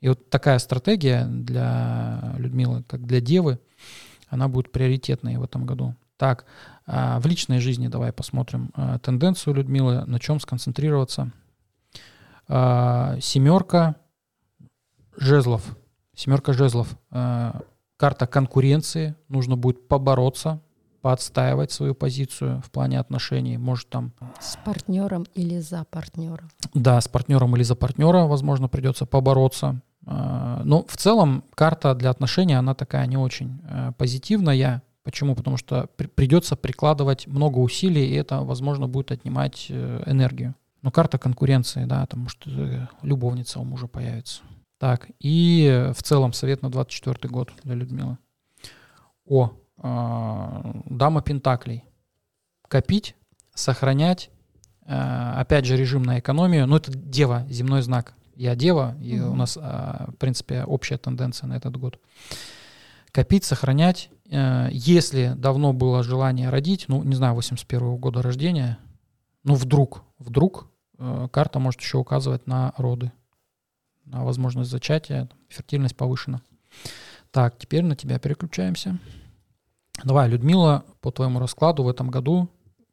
[0.00, 3.58] И вот такая стратегия для Людмилы, как для Девы,
[4.28, 5.94] она будет приоритетной в этом году.
[6.16, 6.44] Так,
[6.86, 11.32] а, в личной жизни давай посмотрим а, тенденцию Людмилы, на чем сконцентрироваться.
[12.48, 13.96] А, семерка
[15.16, 15.64] жезлов.
[16.14, 16.94] Семерка жезлов.
[18.00, 19.14] Карта конкуренции.
[19.28, 20.62] Нужно будет побороться,
[21.02, 23.58] поотстаивать свою позицию в плане отношений.
[23.58, 24.14] Может там...
[24.40, 26.48] С партнером или за партнера.
[26.72, 29.82] Да, с партнером или за партнера, возможно, придется побороться.
[30.06, 33.60] Но в целом карта для отношений, она такая не очень
[33.98, 34.82] позитивная.
[35.02, 35.34] Почему?
[35.34, 40.54] Потому что при, придется прикладывать много усилий, и это, возможно, будет отнимать э, энергию.
[40.82, 44.42] Но карта конкуренции, да, потому что э, любовница у мужа появится.
[44.80, 48.18] Так, и в целом совет на 24 год для Людмилы.
[49.26, 51.84] О, э, дама Пентаклей.
[52.66, 53.14] Копить,
[53.54, 54.30] сохранять,
[54.86, 56.66] э, опять же, режим на экономию.
[56.66, 58.14] Ну, это дева, земной знак.
[58.34, 59.28] Я дева, и mm-hmm.
[59.28, 59.60] у нас, э,
[60.08, 62.00] в принципе, общая тенденция на этот год.
[63.12, 68.78] Копить, сохранять, Э, если давно было желание родить, ну, не знаю, 81 года рождения,
[69.42, 73.12] ну, вдруг, вдруг э, карта может еще указывать на роды,
[74.12, 76.42] возможность зачатия, фертильность повышена.
[77.30, 78.98] Так, теперь на тебя переключаемся.
[80.04, 82.48] Давай, Людмила, по твоему раскладу в этом году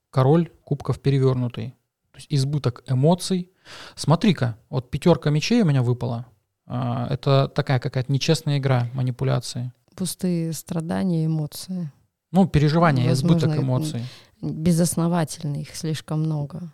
[0.09, 1.72] король кубков перевернутый.
[2.11, 3.51] То есть избыток эмоций.
[3.95, 6.26] Смотри-ка, вот пятерка мечей у меня выпала.
[6.65, 11.91] А, это такая какая-то нечестная игра, манипуляции пустые страдания, эмоции.
[12.32, 14.03] Ну, переживания, Возможно, избыток эмоций.
[14.41, 16.72] Безосновательно их слишком много.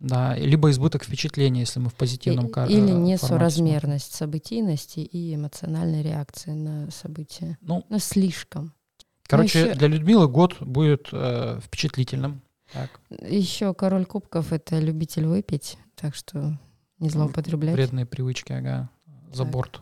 [0.00, 6.50] Да, либо избыток впечатлений, если мы в позитивном кар- Или несоразмерность событийности и эмоциональной реакции
[6.50, 7.56] на события.
[7.60, 8.74] Ну, ну слишком.
[9.26, 9.74] Короче, еще...
[9.74, 12.42] для Людмилы год будет э, впечатлительным.
[12.72, 12.90] Так.
[13.10, 16.58] Еще король кубков это любитель выпить, так что
[16.98, 17.74] не злоупотреблять.
[17.74, 18.90] Вредные привычки, ага,
[19.32, 19.52] за так.
[19.52, 19.80] борт.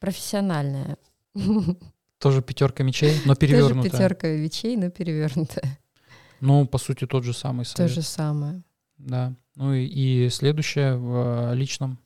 [0.00, 0.98] Профессиональная
[2.24, 3.90] тоже пятерка мечей, но перевернутая.
[3.90, 5.78] Тоже пятерка мечей, но перевернутая.
[6.40, 7.76] Ну, по сути, тот же самый совет.
[7.76, 8.62] То же самое.
[8.98, 9.34] Да.
[9.56, 11.98] Ну и, и следующее в э, личном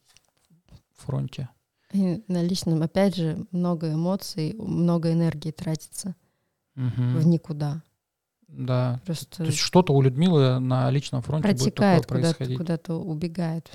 [0.97, 1.49] фронте.
[1.93, 6.14] И на личном, опять же, много эмоций, много энергии тратится
[6.76, 7.18] угу.
[7.18, 7.82] в никуда.
[8.47, 9.01] Да.
[9.05, 12.59] Просто То есть что-то у Людмилы на личном фронте протекает будет такое происходить.
[12.59, 13.70] Куда-то, убегает.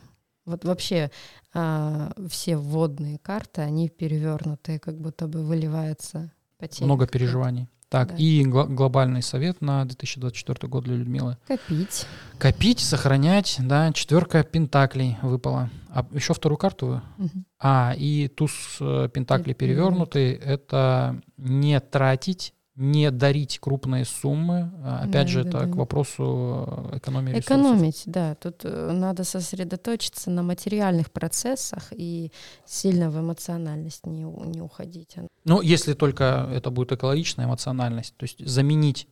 [0.46, 1.10] Вот вообще
[1.54, 6.86] а, все вводные карты, они перевернутые, как будто бы выливается потеря.
[6.86, 7.70] Много переживаний.
[7.94, 8.16] Так, да.
[8.18, 11.38] и гл- глобальный совет на 2024 год для Людмилы.
[11.48, 12.08] Копить.
[12.40, 15.70] Копить, сохранять, да, четверка пентаклей выпала.
[15.92, 17.02] А еще вторую карту вы?
[17.26, 17.44] Угу.
[17.60, 24.72] А, и туз э, пентаклей перевернутый, это не тратить не дарить крупные суммы.
[24.84, 25.72] А, опять да, же, да, это да.
[25.72, 27.52] к вопросу э, экономии ресурсов.
[27.52, 28.36] Экономить, да.
[28.36, 32.32] Тут э, надо сосредоточиться на материальных процессах и
[32.66, 35.16] сильно в эмоциональность не, не уходить.
[35.46, 39.08] Ну, если только это будет экологичная эмоциональность, то есть заменить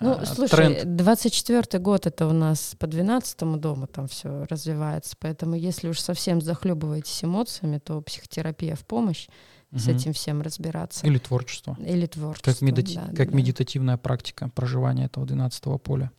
[0.00, 0.96] ну, э, слушай, тренд.
[0.96, 6.42] 24 год это у нас по 12 дому там все развивается, поэтому если уж совсем
[6.42, 9.26] захлебываетесь эмоциями, то психотерапия в помощь
[9.70, 9.80] угу.
[9.80, 11.06] с этим всем разбираться.
[11.06, 11.76] Или творчество.
[11.80, 12.52] Или творчество.
[12.52, 13.36] Как, медити- да, как да.
[13.36, 16.10] медитативная практика проживания этого 12 поля.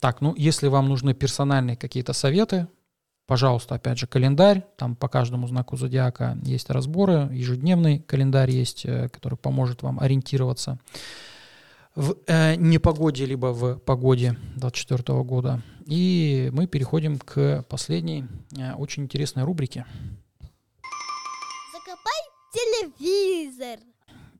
[0.00, 2.66] Так, ну если вам нужны персональные какие-то советы,
[3.26, 4.64] пожалуйста, опять же, календарь.
[4.76, 7.28] Там по каждому знаку зодиака есть разборы.
[7.30, 10.80] Ежедневный календарь есть, э, который поможет вам ориентироваться
[11.94, 15.62] в э, непогоде, либо в погоде 2024 года.
[15.86, 18.26] И мы переходим к последней
[18.56, 19.86] э, очень интересной рубрике
[22.52, 23.78] телевизор.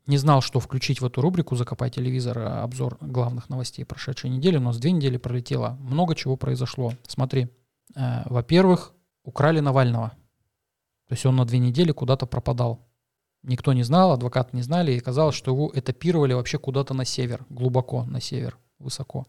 [0.06, 4.56] Не знал, что включить в эту рубрику «Закопай телевизор» обзор главных новостей прошедшей недели.
[4.56, 5.78] У нас две недели пролетело.
[5.80, 6.94] Много чего произошло.
[7.06, 7.48] Смотри,
[7.94, 8.92] э, во-первых,
[9.22, 10.10] украли Навального.
[11.08, 12.86] То есть он на две недели куда-то пропадал.
[13.42, 17.46] Никто не знал, адвокаты не знали, и казалось, что его этапировали вообще куда-то на север,
[17.48, 19.26] глубоко на север, высоко.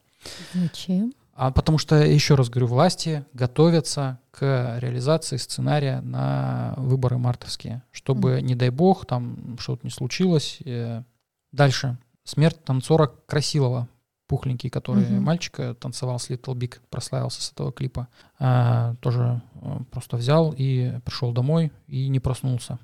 [0.54, 1.14] Зачем?
[1.34, 8.40] А потому что, еще раз говорю, власти готовятся к реализации сценария на выборы мартовские, чтобы,
[8.40, 8.42] mm.
[8.42, 10.60] не дай бог, там что-то не случилось.
[10.66, 11.04] Э,
[11.52, 11.98] дальше.
[12.24, 13.88] Смерть танцора Красилова,
[14.28, 15.20] пухленький, который mm-hmm.
[15.20, 18.08] мальчик танцевал с Little Big, прославился с этого клипа.
[18.40, 22.78] А, тоже э, просто взял и пришел домой и не проснулся.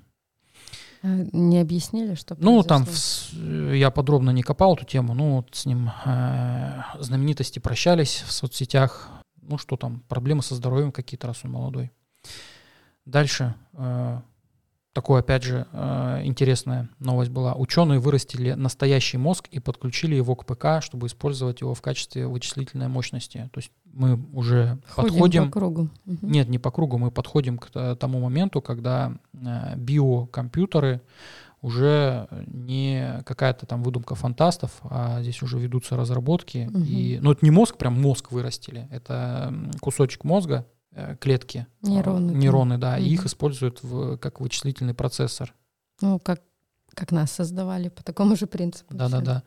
[1.02, 5.66] Не объяснили, что Ну, там в, я подробно не копал эту тему, ну, вот с
[5.66, 9.08] ним э, знаменитости прощались в соцсетях.
[9.40, 11.90] Ну, что там, проблемы со здоровьем какие-то, раз он молодой.
[13.06, 14.20] Дальше, э,
[14.98, 17.54] такое, опять же, э, интересная новость была.
[17.54, 22.88] Ученые вырастили настоящий мозг и подключили его к ПК, чтобы использовать его в качестве вычислительной
[22.88, 23.48] мощности.
[23.52, 25.44] То есть мы уже Ходим подходим...
[25.44, 25.88] по кругу.
[26.04, 31.00] Нет, не по кругу, мы подходим к тому моменту, когда э, биокомпьютеры
[31.62, 36.68] уже не какая-то там выдумка фантастов, а здесь уже ведутся разработки.
[36.68, 36.82] Мгм.
[36.82, 40.66] И, ну, это не мозг, прям мозг вырастили, это кусочек мозга,
[41.20, 42.38] клетки, э, Нейроны там.
[42.38, 45.54] нейроны, да, и их используют в, как вычислительный процессор.
[46.00, 46.40] Ну, как,
[46.94, 48.94] как нас создавали по такому же принципу.
[48.94, 49.42] Да-да-да.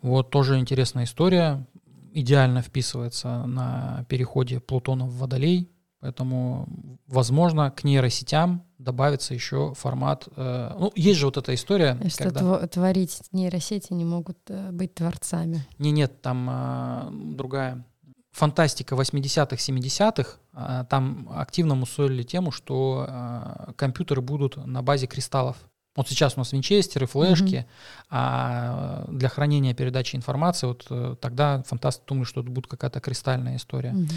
[0.00, 1.66] Вот тоже интересная история.
[2.12, 5.68] Идеально вписывается на переходе Плутона в Водолей.
[6.00, 6.66] Поэтому,
[7.06, 10.26] возможно, к нейросетям добавится еще формат.
[10.36, 12.40] э, ну, есть же вот эта история, Что когда...
[12.40, 15.64] тво- творить нейросети не могут э, быть творцами.
[15.78, 17.86] Не, нет, там а, другая
[18.32, 20.38] фантастика 80-х, 70-х.
[20.54, 25.56] а, там активно мусолили тему, что а, компьютеры будут на базе кристаллов.
[25.94, 27.66] Вот сейчас у нас винчестеры, флешки,
[28.08, 33.56] а для хранения передачи информации, вот э, тогда фантасты думали, что это будет какая-то кристальная
[33.56, 33.92] история.
[33.92, 34.08] Мгм.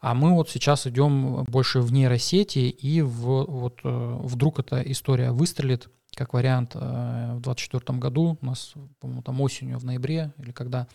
[0.00, 5.32] А мы вот сейчас идем больше в нейросети, и в, вот э, вдруг эта история
[5.32, 10.52] выстрелит, как вариант э, в 2024 году, у нас, по-моему, там осенью, в ноябре, или
[10.52, 10.86] когда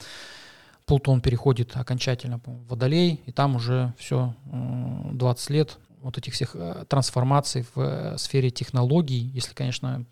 [0.91, 6.83] Плутон переходит окончательно в Водолей, и там уже все, 20 лет вот этих всех э,
[6.85, 10.05] трансформаций в э, сфере технологий, если, конечно,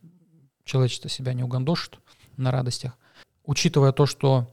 [0.64, 2.00] человечество себя не угандошит
[2.38, 2.98] на радостях.
[3.44, 4.48] Учитывая то, что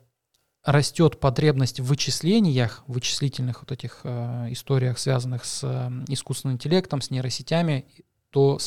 [0.64, 7.02] растет потребность в вычислениях, в вычислительных вот этих э, историях, связанных с э, искусственным интеллектом,
[7.02, 7.86] с нейросетями,
[8.30, 8.58] то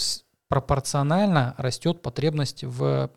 [0.47, 3.12] пропорционально растет потребность в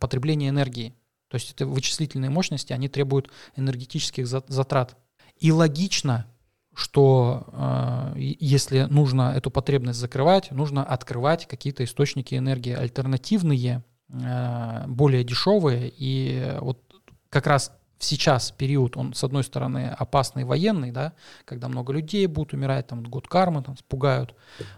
[0.00, 0.94] потреблении энергии.
[1.28, 4.96] То есть это вычислительные мощности, они требуют энергетических за- затрат.
[5.38, 6.26] И логично,
[6.74, 15.24] что э, если нужно эту потребность закрывать, нужно открывать какие-то источники энергии альтернативные, э, более
[15.24, 15.92] дешевые.
[15.96, 16.80] И вот
[17.30, 21.12] как раз сейчас период, он, с одной стороны, опасный военный, да,
[21.44, 24.34] когда много людей будут умирать, там, год кармы, там, спугают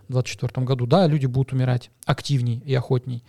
[0.09, 3.25] в 2024 году, да, люди будут умирать активней и охотней,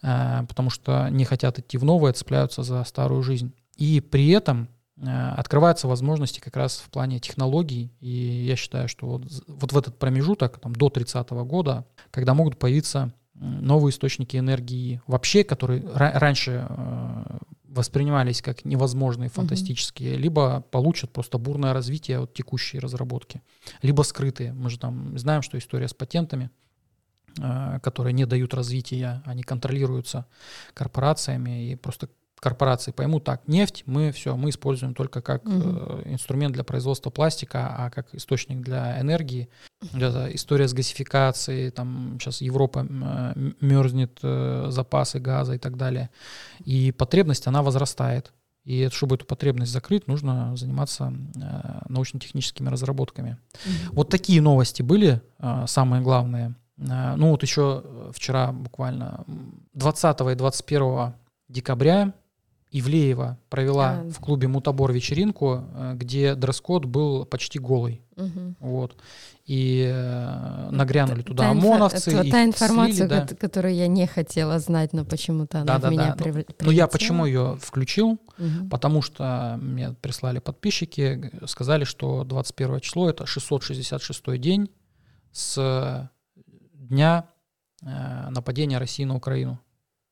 [0.00, 3.52] потому что не хотят идти в новое, цепляются за старую жизнь.
[3.76, 9.06] И при этом э, открываются возможности как раз в плане технологий, и я считаю, что
[9.06, 15.00] вот, вот в этот промежуток, там, до 30 года, когда могут появиться новые источники энергии
[15.06, 22.34] вообще, которые ра- раньше э, воспринимались как невозможные, фантастические, либо получат просто бурное развитие от
[22.34, 23.40] текущей разработки,
[23.80, 24.52] либо скрытые.
[24.52, 26.69] Мы же там знаем, что история с патентами, э,
[27.82, 30.26] которые не дают развития, они контролируются
[30.74, 32.08] корпорациями, и просто
[32.40, 35.62] корпорации поймут, так, нефть мы все, мы используем только как Мгм.
[35.62, 39.48] э, инструмент для производства пластика, а как источник для энергии.
[39.92, 46.08] Это история с газификацией, там сейчас Европа м, мерзнет, э, запасы газа и так далее.
[46.64, 48.32] И потребность, она возрастает.
[48.64, 53.36] И чтобы эту потребность закрыть, нужно заниматься э, научно-техническими разработками.
[53.64, 53.94] Мгм.
[53.96, 56.54] Вот такие новости были, э, самые главные.
[56.80, 61.12] Э, Ну вот еще э, вчера буквально м, 20 и 21
[61.48, 62.12] декабря
[62.72, 64.10] Ивлеева провела А.
[64.10, 68.00] в клубе Мутабор вечеринку, э, где дресс-код был почти голый.
[68.16, 68.56] Мгм.
[68.60, 68.96] Вот.
[69.46, 69.90] И
[70.70, 72.10] нагрянули Та- туда та инфо- ОМОНовцы.
[72.12, 73.26] та- их Та информация, слили, да.
[73.26, 75.90] кот- которую я не хотела знать, но почему-то она в Да-да-да.
[75.90, 76.86] меня Ну, привл- Ну я прилетела.
[76.86, 78.20] почему ее включил?
[78.38, 78.68] Мгм.
[78.70, 84.70] Потому что мне прислали подписчики, сказали, что 21 число это 666 день
[85.32, 86.08] с
[86.90, 87.24] дня
[87.82, 89.58] э, нападения России на Украину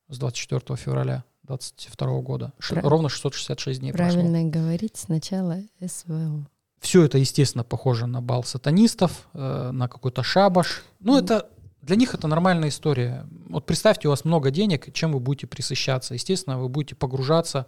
[0.07, 2.53] с 24 февраля 22 года.
[2.67, 4.13] Пра- ровно 666 дней прошло.
[4.21, 6.47] Правильно говорить сначала СВО.
[6.79, 10.83] Все это, естественно, похоже на бал сатанистов, э, на какой-то шабаш.
[10.99, 11.49] Ну, это
[11.89, 13.25] для них это нормальная история.
[13.47, 16.13] Вот представьте, у вас много денег, чем вы будете присыщаться.
[16.13, 17.65] Естественно, вы будете погружаться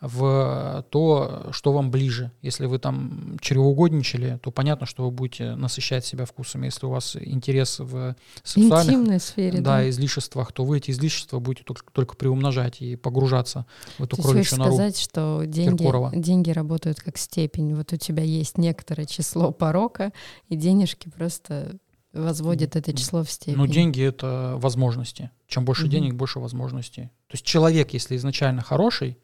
[0.00, 2.32] в то, что вам ближе.
[2.42, 6.66] Если вы там чревоугодничали, то понятно, что вы будете насыщать себя вкусами.
[6.66, 9.88] Если у вас интерес в сексуальных интимной сфере, да, да.
[9.88, 13.66] излишествах, то вы эти излишества будете только, только приумножать и погружаться
[13.98, 14.72] в эту То кроличью нору.
[14.72, 16.10] сказать, что деньги, Киркорова.
[16.12, 17.76] деньги работают как степень.
[17.76, 20.12] Вот у тебя есть некоторое число порока,
[20.48, 21.78] и денежки просто
[22.12, 23.56] возводят это число в степень.
[23.56, 25.30] Ну, деньги это возможности.
[25.46, 25.90] Чем больше Мгм.
[25.90, 27.04] денег, больше возможностей.
[27.28, 29.18] То есть человек, если изначально хороший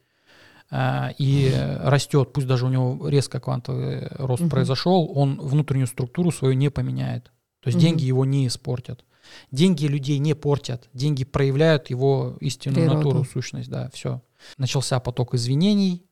[0.71, 4.51] а, и растет, пусть даже у него резко квантовый рост Мгм.
[4.51, 7.25] произошел, он внутреннюю структуру свою не поменяет.
[7.61, 7.83] То есть Мгм.
[7.87, 9.05] деньги его не испортят.
[9.51, 10.89] Деньги людей не портят.
[10.93, 13.09] Деньги проявляют его истинную Природу.
[13.09, 13.69] натуру, сущность.
[13.69, 14.23] Да, все.
[14.59, 16.05] Начался поток извинений.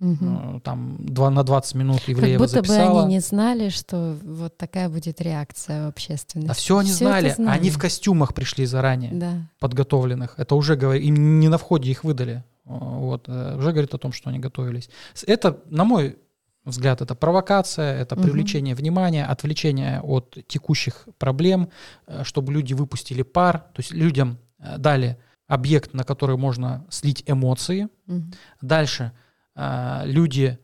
[0.00, 3.04] Э, Там два, на 20 минут Как Ивлеева будто бы записала.
[3.04, 6.48] они не знали, что вот такая будет реакция общественности.
[6.48, 7.30] Да все они это знали.
[7.30, 7.58] знали.
[7.58, 9.12] Они в костюмах пришли заранее.
[9.14, 9.32] Да.
[9.58, 10.34] подготовленных.
[10.38, 12.44] Это уже говорит, им не на входе их выдали.
[12.66, 14.88] О, Вот, э, уже говорит о том, что они готовились.
[15.26, 16.16] Это, на мой
[16.64, 21.68] взгляд, это провокация, это привлечение внимания, отвлечение от текущих проблем,
[22.06, 27.22] э, чтобы люди выпустили пар, то есть людям э, дали объект, на который можно слить
[27.26, 27.88] эмоции.
[28.06, 28.32] Мгм.
[28.62, 29.23] Дальше э,
[29.56, 30.58] люди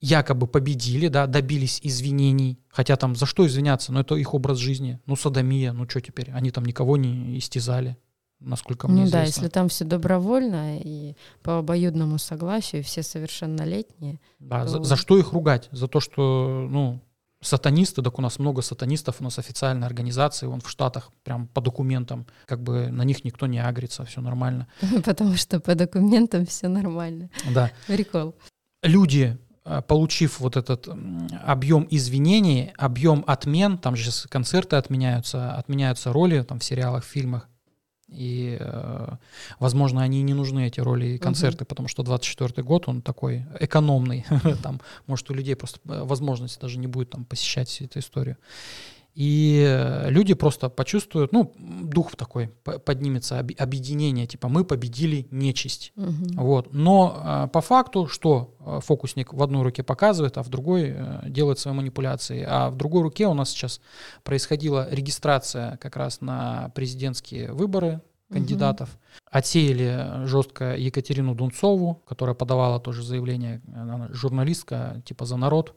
[0.00, 5.00] якобы победили, да, добились извинений, хотя там за что извиняться, ну это их образ жизни,
[5.06, 7.96] ну садомия, ну что теперь, они там никого не истязали,
[8.38, 9.40] насколько мне Ну да, известно.
[9.42, 14.20] если там все добровольно и по обоюдному согласию, все совершеннолетние.
[14.38, 15.68] Да, то- за, за что их ругать?
[15.72, 17.00] За то, что, ну,
[17.40, 21.60] сатанисты, так у нас много сатанистов, у нас официальная организация, вон в Штатах, прям по
[21.60, 24.66] документам, как бы на них никто не агрится, все нормально.
[25.04, 27.30] Потому что по документам все нормально.
[27.54, 27.70] Да.
[27.86, 28.34] Прикол.
[28.82, 30.88] Люди, э, получив вот этот
[31.44, 37.08] объем извинений, объем отмен, там же сейчас концерты отменяются, отменяются роли там в сериалах, в
[37.08, 37.48] фильмах,
[38.08, 39.16] и, э,
[39.58, 44.24] возможно, они не нужны, эти роли и концерты, потому что 24 год, он такой экономный.
[44.62, 48.36] там, может, у людей просто э, возможности даже не будет там посещать всю эту историю.
[49.18, 55.90] И люди просто почувствуют, ну, дух такой поднимется, объединение, типа мы победили нечисть.
[55.96, 56.36] Мгм.
[56.36, 56.72] Вот.
[56.72, 61.22] Но э, по факту, что э, фокусник в одной руке показывает, а в другой э,
[61.26, 62.46] делает свои манипуляции.
[62.48, 63.80] А в другой руке у нас сейчас
[64.22, 68.00] происходила регистрация как раз на президентские выборы
[68.30, 68.88] кандидатов.
[69.28, 75.74] Отсеяли жестко Екатерину Дунцову, которая подавала тоже заявление, она журналистка, типа за народ,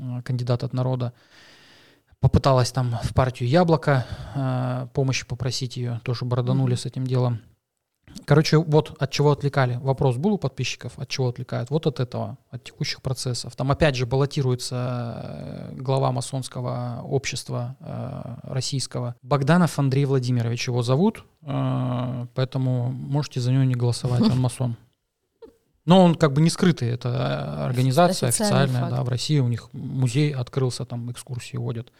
[0.00, 1.12] э, кандидат от народа.
[2.24, 6.78] Попыталась там в партию Яблоко э, помощи попросить ее, тоже бороданули Мгм.
[6.78, 7.40] с этим делом.
[8.24, 9.78] Короче, вот от чего отвлекали.
[9.82, 11.68] Вопрос был у подписчиков, от чего отвлекают?
[11.68, 13.54] Вот от этого, от текущих процессов.
[13.56, 19.16] Там опять же баллотируется э, глава масонского общества э, российского.
[19.20, 24.76] Богданов Андрей Владимирович его зовут, э, поэтому можете за него не голосовать, он масон.
[25.86, 29.06] Но он как бы не скрытый, это э, организация Официальный официальная, да, факт.
[29.06, 31.92] в России у них музей открылся, там экскурсии водят.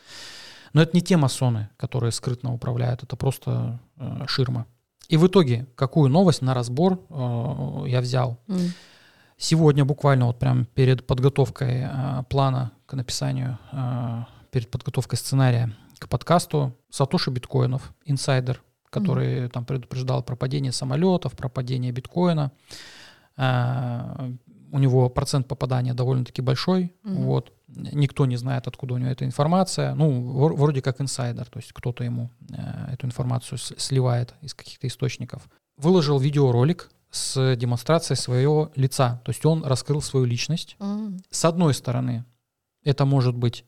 [0.72, 4.66] Но это не те масоны, которые скрытно управляют, это просто э, ширма.
[5.08, 8.38] И в итоге, какую новость на разбор э, я взял?
[8.48, 8.72] М.
[9.36, 16.08] Сегодня буквально вот прям перед подготовкой э, плана к написанию, э, перед подготовкой сценария к
[16.08, 22.50] подкасту Сатоши Биткоинов, инсайдер, который там предупреждал про падение самолетов, про падение биткоина.
[22.50, 23.03] Э,
[23.36, 26.92] у него процент попадания довольно-таки большой.
[27.04, 27.22] Мгм.
[27.22, 27.52] Вот.
[27.68, 29.94] Никто не знает, откуда у него эта информация.
[29.94, 35.48] Ну, вроде как инсайдер, то есть кто-то ему э, эту информацию сливает из каких-то источников.
[35.76, 39.22] Выложил видеоролик с демонстрацией своего лица.
[39.24, 40.76] То есть он раскрыл свою личность.
[40.80, 41.18] М.
[41.30, 42.24] С одной стороны,
[42.84, 43.64] это может быть э,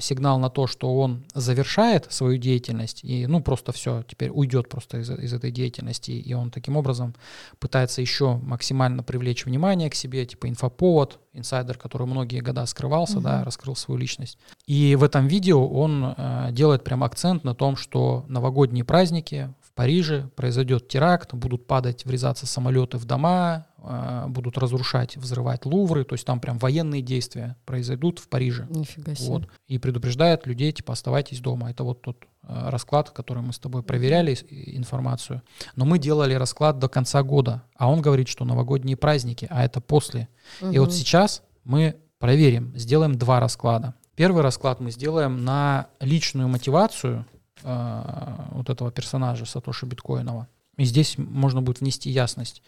[0.00, 4.98] сигнал на то, что он завершает свою деятельность и, ну, просто все, теперь уйдет просто
[4.98, 7.14] из, из этой деятельности, и он таким образом
[7.60, 13.36] пытается еще максимально привлечь внимание к себе, типа инфоповод, инсайдер, который многие года скрывался, да,
[13.36, 13.44] Мгм.
[13.44, 14.38] раскрыл свою личность.
[14.66, 20.30] И в этом видео он э, делает прям акцент на том, что новогодние праздники Париже
[20.34, 26.24] произойдет теракт, будут падать, врезаться самолеты в дома, э, будут разрушать, взрывать Лувры, то есть
[26.24, 28.66] там прям военные действия произойдут в Париже.
[28.70, 29.28] Нифига себе.
[29.28, 29.48] Вот.
[29.68, 31.70] И предупреждает людей, типа, оставайтесь дома.
[31.70, 35.42] Это вот тот э, расклад, который мы с тобой проверяли и- информацию.
[35.74, 39.82] Но мы делали расклад до конца года, а он говорит, что новогодние праздники, а это
[39.82, 40.28] после.
[40.72, 43.92] И вот сейчас мы проверим, сделаем два расклада.
[44.14, 47.26] Первый расклад мы сделаем на личную мотивацию
[47.66, 50.48] э, вот этого персонажа Сатоши Биткоинова.
[50.76, 52.62] И здесь можно будет внести ясность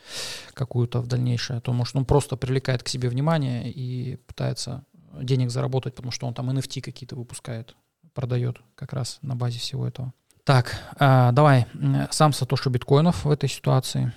[0.55, 1.59] какую-то в дальнейшее.
[1.59, 4.84] А то, может, он просто привлекает к себе внимание и пытается
[5.20, 7.76] денег заработать, потому что он там NFT какие-то выпускает,
[8.14, 10.12] продает как раз на базе всего этого.
[10.44, 11.66] Так, а, давай,
[12.11, 14.12] сам Сатоши Биткоинов в этой ситуации.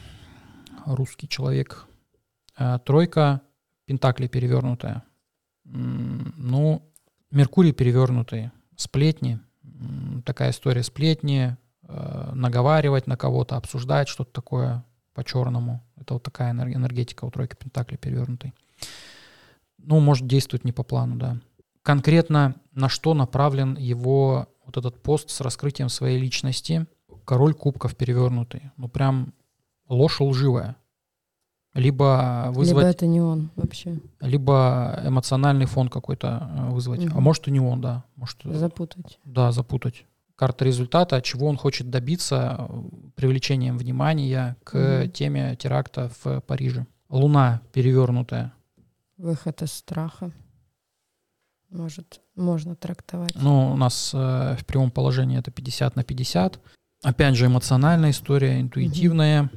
[0.85, 1.85] Русский человек.
[2.55, 3.41] А, Тройка
[3.85, 5.03] Пентакли перевернутая.
[5.65, 6.89] Ну,
[7.29, 8.51] Меркурий перевернутый.
[8.77, 9.39] Сплетни.
[10.25, 11.57] Такая история сплетни.
[11.87, 15.81] э, Наговаривать на кого-то, обсуждать что-то такое по-черному.
[15.97, 18.53] Это вот такая энер- энергетика у тройки Пентакли перевернутой.
[19.77, 21.37] Ну, может действовать не по плану, да.
[21.81, 26.85] Конкретно на что направлен его вот этот пост с раскрытием своей личности.
[27.25, 28.71] Король кубков перевернутый.
[28.77, 29.33] Ну, прям
[29.89, 30.75] ложь лживая.
[31.73, 33.97] Либо вызвать Либо это не он вообще.
[34.19, 37.05] либо эмоциональный фон какой-то э, вызвать.
[37.05, 37.23] А Мгм.
[37.23, 38.03] может и не он, да.
[38.17, 39.19] Может, э, Запутать.
[39.23, 40.05] да, запутать.
[40.35, 42.81] Карта результата, чего он хочет добиться э,
[43.15, 45.11] привлечением внимания к Мгм.
[45.11, 46.85] теме теракта в Париже.
[47.09, 48.51] Луна перевернутая.
[49.17, 50.31] Выход из страха.
[51.69, 53.31] Может, можно трактовать.
[53.35, 56.59] Ну, у нас э, в прямом положении это 50 на 50.
[57.01, 59.49] Опять же, эмоциональная история, интуитивная.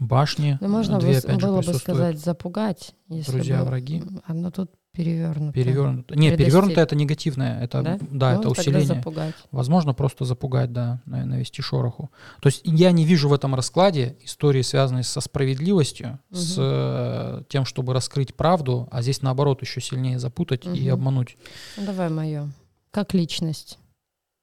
[0.00, 4.02] Башни, Ну, можно две, бы- опять же, было бы сказать запугать, если Друзья, бы- враги.
[4.26, 5.52] Оно тут перевернуто.
[5.52, 6.14] Перевернуто.
[6.16, 7.60] Не, Предостерег- перевернуто это негативное.
[7.62, 7.98] Это, Да?
[8.10, 8.86] да, Ну, это усиление.
[8.86, 9.34] запугать.
[9.52, 12.10] Возможно, просто запугать, да, на- навести шороху.
[12.40, 17.64] То есть я не вижу в этом раскладе истории, связанной со справедливостью, с э, тем,
[17.64, 20.92] чтобы раскрыть правду, а здесь наоборот еще сильнее запутать и Мгм.
[20.94, 21.36] обмануть.
[21.76, 22.48] Ну, давай мое.
[22.90, 23.78] Как личность.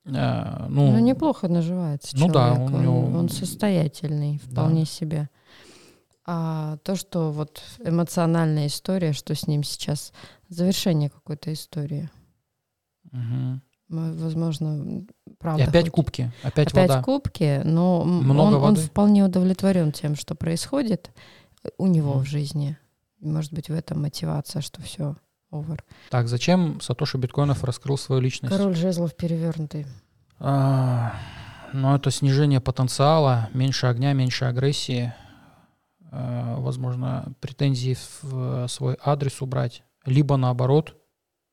[0.07, 2.69] Э, Ну, ну, неплохо наживается ну да, человек.
[2.71, 5.29] у он, него- он состоятельный вполне себе.
[6.27, 10.11] А то, что вот эмоциональная история, что с ним сейчас,
[10.49, 12.09] завершение какой-то истории.
[13.13, 15.65] М, Возможно, И правда.
[15.65, 17.03] опять хоть- кубки, опять, Опять вода.
[17.03, 18.81] кубки, но Много он, он воды.
[18.81, 21.11] вполне удовлетворен тем, что происходит
[21.77, 22.23] у него Мгм.
[22.23, 22.77] в жизни.
[23.19, 25.15] И, Может быть, в этом мотивация, что все
[25.51, 25.79] over.
[26.09, 28.55] Так, зачем Сатоши Биткоинов раскрыл свою личность?
[28.55, 29.85] Король жезлов перевернутый.
[30.39, 31.13] А,
[31.71, 35.13] ну, это снижение потенциала, меньше огня, меньше агрессии.
[36.17, 39.83] А, возможно, претензии в свой адрес убрать.
[40.05, 40.95] Либо наоборот,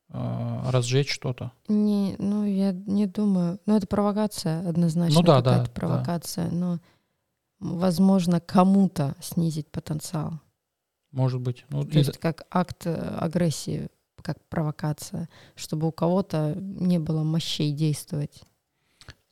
[0.08, 1.50] а, разжечь что-то.
[1.66, 3.58] Не, ну, я не думаю.
[3.66, 5.18] Ну, это провокация, однозначно.
[5.18, 5.80] Ну да, да, какая-то да.
[5.80, 6.50] провокация.
[6.52, 6.78] Но,
[7.58, 10.38] возможно, кому-то снизить потенциал.
[11.10, 11.64] Может быть.
[11.70, 13.88] Ну, То и есть как акт э, агрессии,
[14.22, 18.44] как провокация, чтобы у кого-то не было мощей действовать.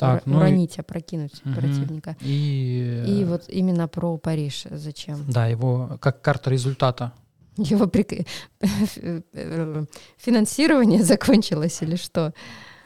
[0.01, 1.55] Так, ну и- уронить, опрокинуть Мгм.
[1.55, 2.17] противника.
[2.21, 4.65] и, И э, вот именно про Париж.
[4.71, 5.25] Зачем?
[5.29, 7.13] да, его как карта результата.
[7.57, 8.27] Его прик-
[10.19, 12.33] финансирование закончилось или что?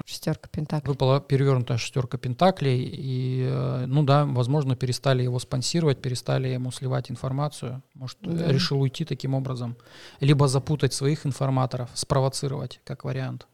[0.06, 0.90] Шестерка пентаклей.
[0.92, 7.10] Выпала перевернутая шестерка пентаклей, и, э, ну да, возможно, перестали его спонсировать, перестали ему сливать
[7.10, 7.82] информацию.
[7.94, 8.52] Может, э, Да.
[8.52, 9.76] решил уйти таким образом.
[10.20, 13.46] Либо запутать своих информаторов, спровоцировать, как вариант.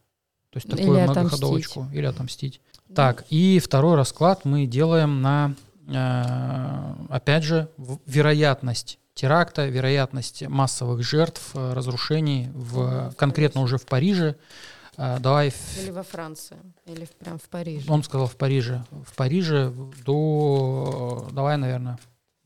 [0.49, 1.15] То есть Или такую отомстить.
[1.21, 1.87] многоходовочку.
[1.93, 2.61] Или отомстить.
[2.95, 5.55] Так, и второй расклад мы делаем на,
[5.87, 7.69] э, опять же,
[8.05, 14.35] вероятность теракта, вероятность массовых жертв, э, разрушений, в, конкретно уже в Париже.
[14.97, 17.89] Э, Давай в- Или во Франции, или прям в Париже.
[17.91, 18.83] он сказал в Париже.
[18.91, 19.71] В Париже
[20.05, 21.97] до, давай, наверное,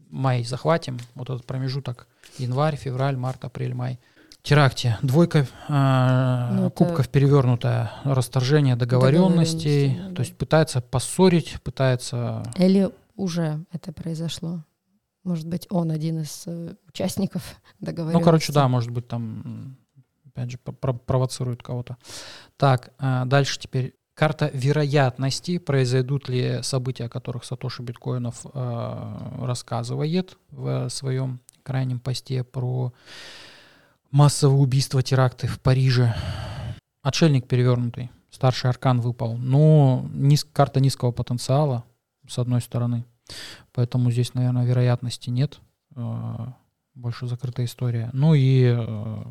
[0.10, 1.00] май захватим.
[1.16, 2.08] Вот этот промежуток.
[2.38, 4.00] Январь, февраль, март, апрель, май.
[4.46, 4.98] Теракте.
[5.02, 7.91] Двойка э, Ну, кубков перевернутая.
[8.04, 9.88] Расторжение договоренностей.
[9.88, 10.16] Договоренности, да.
[10.16, 12.43] То есть пытается поссорить, пытается...
[12.56, 14.64] Или уже это произошло.
[15.24, 17.41] Может быть, он один из э, участников
[17.80, 18.18] договоренности.
[18.20, 19.78] Ну, короче, да, может быть, там,
[20.28, 21.98] опять же, про- провоцирует кого-то.
[22.58, 23.96] Так, э, дальше теперь.
[24.14, 32.46] Карта вероятности, произойдут ли события, о которых Сатоши Биткоинов э, рассказывает в своем крайнем посте
[32.46, 32.93] про
[34.12, 36.16] массовые убийства, теракты в Париже.
[37.01, 39.38] Отшельник перевернутый, старший аркан выпал.
[39.38, 41.84] Но низ- карта низкого потенциала,
[42.28, 43.06] с одной стороны.
[43.74, 45.60] Поэтому здесь, наверное, вероятности нет.
[45.95, 46.47] Э,
[46.95, 48.10] Больше закрытая история.
[48.14, 49.24] Ну и э,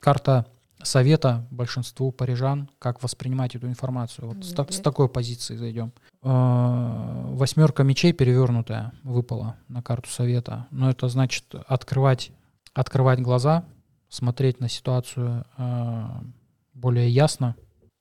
[0.00, 0.46] карта
[0.82, 4.28] совета большинству парижан, как воспринимать эту информацию.
[4.28, 5.92] Вот с, с такой позиции зайдем.
[6.22, 10.66] Э, Восьмерка мечей перевернутая выпала на карту совета.
[10.70, 12.32] Но это значит открывать,
[12.74, 13.64] открывать глаза,
[14.08, 16.04] смотреть на ситуацию э,
[16.74, 17.56] более ясно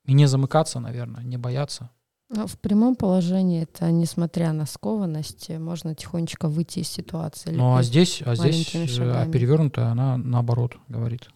[0.05, 1.89] и не замыкаться, наверное, не бояться.
[2.33, 7.51] Ну, в прямом положении это, несмотря на скованность, э, можно тихонечко выйти из ситуации.
[7.51, 9.31] Ну а здесь, а здесь э, шагами.
[9.31, 11.29] перевернутая, она наоборот говорит,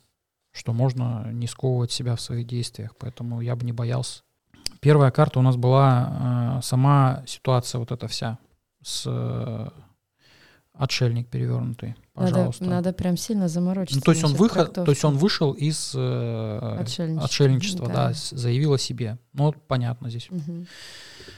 [0.52, 4.22] что можно не сковывать себя в своих действиях, поэтому я бы не боялся.
[4.80, 8.40] Первая карта у нас была э, сама ситуация вот эта вся
[8.82, 9.70] с э,
[10.78, 12.64] отшельник перевернутый, надо, пожалуйста.
[12.66, 13.98] надо прям сильно заморочиться.
[14.00, 15.06] ну, то есть он выход, то есть трактовки.
[15.06, 17.26] он вышел из э, Отшельничества.
[17.26, 18.14] отшельничества, да, Да.
[18.14, 19.18] заявил о себе.
[19.34, 20.28] Ну, понятно здесь.
[20.30, 20.68] Мгм.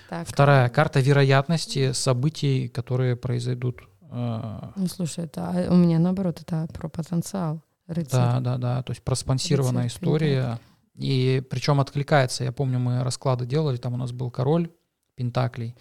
[0.09, 0.27] Так.
[0.27, 3.81] Вторая карта вероятности событий, которые произойдут.
[4.09, 7.61] э, Ну, слушай, это а у меня наоборот, это про потенциал.
[7.87, 8.09] Рыцарь.
[8.19, 8.83] Да, да, да.
[8.83, 10.59] То есть проспонсированная Рыцарь история.
[10.95, 12.43] И причем откликается.
[12.43, 14.69] Я помню, мы расклады делали, там у нас был король
[15.15, 15.75] Пентаклей.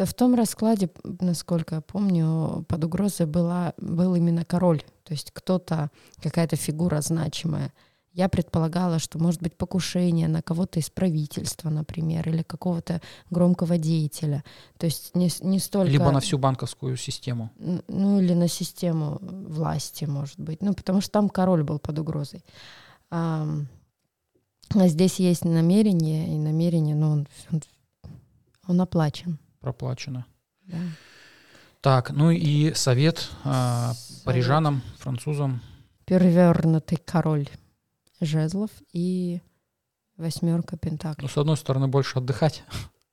[0.00, 0.88] Это в том раскладе,
[1.20, 4.82] насколько я помню, под угрозой была, был именно король.
[5.04, 5.90] То есть кто-то,
[6.22, 7.74] какая-то фигура значимая.
[8.14, 14.42] Я предполагала, что может быть покушение на кого-то из правительства, например, или какого-то громкого деятеля.
[14.78, 15.90] То есть не, не столько...
[15.90, 17.50] Либо на всю банковскую систему.
[17.58, 20.62] Ну, или на систему власти, может быть.
[20.62, 22.42] Ну, потому что там король был под угрозой.
[23.10, 23.68] Ам,
[24.74, 27.62] А здесь есть намерение, и намерение, ну, он, он,
[28.66, 29.38] он оплачен.
[29.60, 30.26] Проплачено.
[30.66, 30.76] да.
[31.82, 33.92] Так, ну и совет а,
[34.26, 35.62] парижанам, французам.
[36.04, 37.48] Перевернутый король
[38.20, 39.40] жезлов и
[40.18, 41.28] восьмерка Ну, пентаклей.
[41.28, 42.64] с одной стороны, больше отдыхать,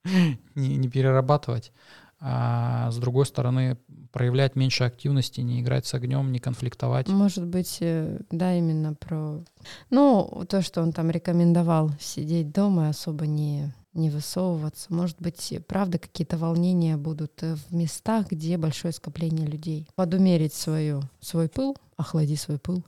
[0.56, 1.72] не, не перерабатывать.
[2.20, 3.78] а с другой стороны
[4.12, 7.08] проявлять меньше активности, не играть с огнем, не конфликтовать.
[7.08, 9.44] Может быть, э, да, именно про...
[9.92, 14.94] Ну, то, что он там рекомендовал сидеть дома особо не, не высовываться.
[14.94, 19.88] Может быть, правда, какие-то волнения будут э, в местах, где большое скопление людей.
[19.96, 22.84] Подумерить свою, свой пыл, охлади свой пыл,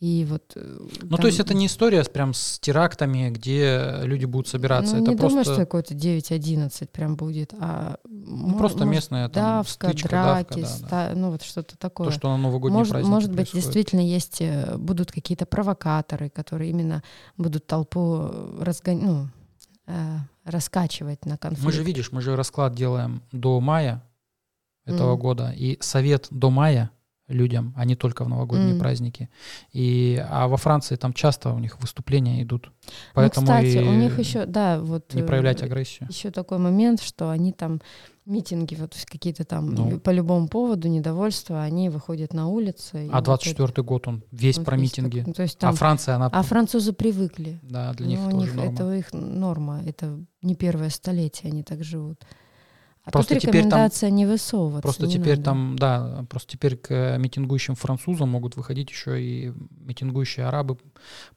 [0.00, 1.18] и вот, э, ну, там...
[1.18, 4.94] то есть это не история прям с терактами, где люди будут собираться.
[4.94, 5.38] Ну, это не просто...
[5.38, 10.48] думаю, что какой-то 9-11 прям будет, а ну, просто может, местная там, давка, стычка, драки,
[10.50, 10.88] давка, да, ста...
[10.88, 11.12] да.
[11.16, 12.08] ну вот что-то такое.
[12.08, 13.64] То, что на новогодние может, праздники Может быть, происходит.
[13.64, 17.02] действительно есть, э, будут какие-то провокаторы, которые именно
[17.36, 19.00] будут толпу э, разгон...
[19.00, 19.28] ну,
[20.44, 21.64] раскачивать на конфликт.
[21.64, 24.02] Мы же, видишь, мы же расклад делаем до мая
[24.84, 25.18] этого Mm.
[25.18, 26.90] года, и совет до мая
[27.28, 28.78] людям, а не только в новогодние М.
[28.78, 29.28] праздники.
[29.72, 32.72] И, а во Франции там часто у них выступления идут.
[33.14, 35.14] Поэтому ну, кстати, у них еще, да, вот...
[35.14, 36.08] не проявлять агрессию.
[36.10, 37.80] Еще такой момент, что они там
[38.24, 39.98] митинги, вот какие-то там Ну.
[40.00, 43.08] по любому поводу недовольства, они выходят на улицы.
[43.10, 45.18] А вот 24 год он весь это- про вот весь митинги.
[45.20, 46.26] такой- то есть А там, Франция, она...
[46.26, 47.58] а французы привыкли.
[47.62, 48.72] Да, для них Ну, у тоже них норма.
[48.72, 52.22] это их норма, это не первое столетие они так живут.
[53.08, 54.82] А Просто тут теперь там- рекомендация не высовываться.
[54.82, 55.42] Просто не теперь надо.
[55.44, 60.76] там, да, просто теперь к митингующим французам могут выходить еще и митингующие арабы,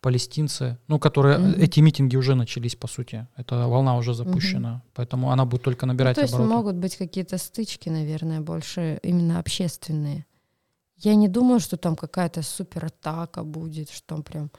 [0.02, 1.62] палестинцы, ну, которые, Мгм.
[1.62, 3.26] эти митинги уже начались, по сути.
[3.38, 6.56] Эта волна уже запущена, поэтому она будет только Ну, набирать то есть обороты.
[6.56, 10.26] могут быть какие-то стычки, наверное, больше именно общественные.
[10.98, 14.52] Я не думаю, что там какая-то суператака будет, что там прям...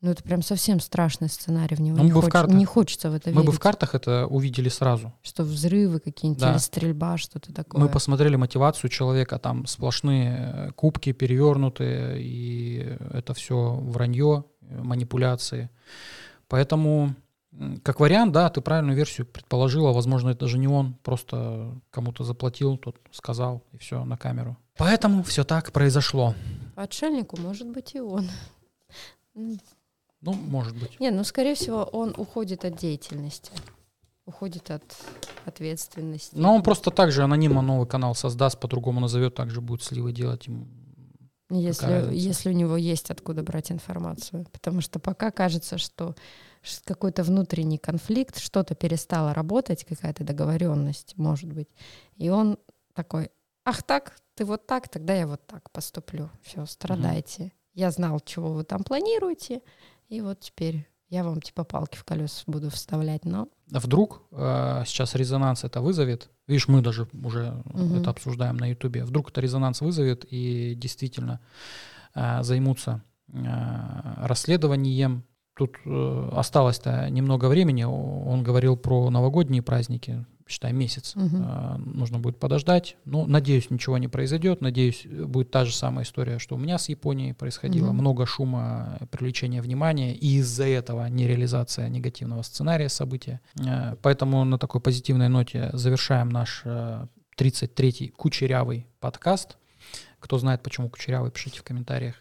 [0.00, 1.74] Ну, это прям совсем страшный сценарий.
[1.74, 3.56] В него Ну, не, бы в хоч- картах- не хочется в это Мы бы верить.
[3.56, 5.12] в картах это увидели сразу.
[5.22, 6.52] Что взрывы какие-нибудь Да.
[6.52, 7.80] или стрельба, что-то такое.
[7.82, 15.68] Мы посмотрели мотивацию человека, там сплошные э, кубки перевернутые, и это все вранье, э, манипуляции.
[16.46, 17.14] Поэтому,
[17.82, 19.92] как вариант, да, ты правильную версию предположила.
[19.92, 24.56] Возможно, это даже не он, просто кому-то заплатил, тот сказал, и все на камеру.
[24.76, 26.34] Поэтому все так произошло.
[26.76, 28.28] По отшельнику, может быть, и он.
[30.20, 30.98] Ну, может быть.
[31.00, 33.52] Не, ну, скорее всего, он уходит от деятельности.
[34.26, 34.82] Уходит от
[35.46, 36.34] ответственности.
[36.34, 40.46] Но он просто так же анонимно новый канал создаст, по-другому назовет, также будет сливы делать
[40.46, 40.66] ему.
[41.50, 44.46] Если, если у него есть откуда брать информацию.
[44.52, 46.14] Потому что пока кажется, что
[46.84, 51.68] какой-то внутренний конфликт, что-то перестало работать, какая-то договоренность, может быть.
[52.16, 52.58] И он
[52.92, 53.30] такой,
[53.64, 56.28] ах так, ты вот так, тогда я вот так поступлю.
[56.42, 57.52] Все, страдайте.
[57.72, 59.62] Я знал, чего вы там планируете,
[60.08, 63.24] и вот теперь я вам типа палки в колеса буду вставлять.
[63.24, 67.96] Но А Вдруг э, сейчас резонанс это вызовет, видишь, мы даже уже Мгм.
[68.00, 71.40] это обсуждаем на Ютубе, вдруг это резонанс вызовет и действительно
[72.14, 73.02] э, займутся
[73.32, 75.24] э, расследованием.
[75.56, 81.14] Тут э, осталось-то немного времени, он говорил про новогодние праздники, считай, месяц.
[81.14, 81.44] Мгм.
[81.44, 82.96] Э, нужно будет подождать.
[83.04, 84.60] Ну, надеюсь, ничего не произойдет.
[84.60, 87.88] Надеюсь, будет та же самая история, что у меня с Японией происходило.
[87.88, 87.98] Мгм.
[87.98, 90.14] Много шума, привлечения внимания.
[90.14, 93.40] И из-за этого нереализация негативного сценария события.
[93.60, 97.06] Э, Поэтому на такой позитивной ноте завершаем наш э,
[97.38, 99.58] 33-й кучерявый подкаст.
[100.20, 102.16] Кто знает, почему кучерявый, пишите в комментариях.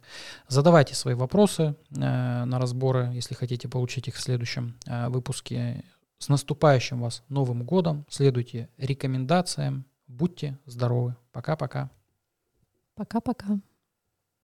[0.47, 5.83] Задавайте свои вопросы э, на разборы, если хотите получить их в следующем э, выпуске.
[6.19, 8.05] С наступающим вас Новым годом.
[8.09, 9.85] Следуйте рекомендациям.
[10.07, 11.15] Будьте здоровы.
[11.31, 11.91] Пока-пока.
[12.95, 13.59] пока-пока.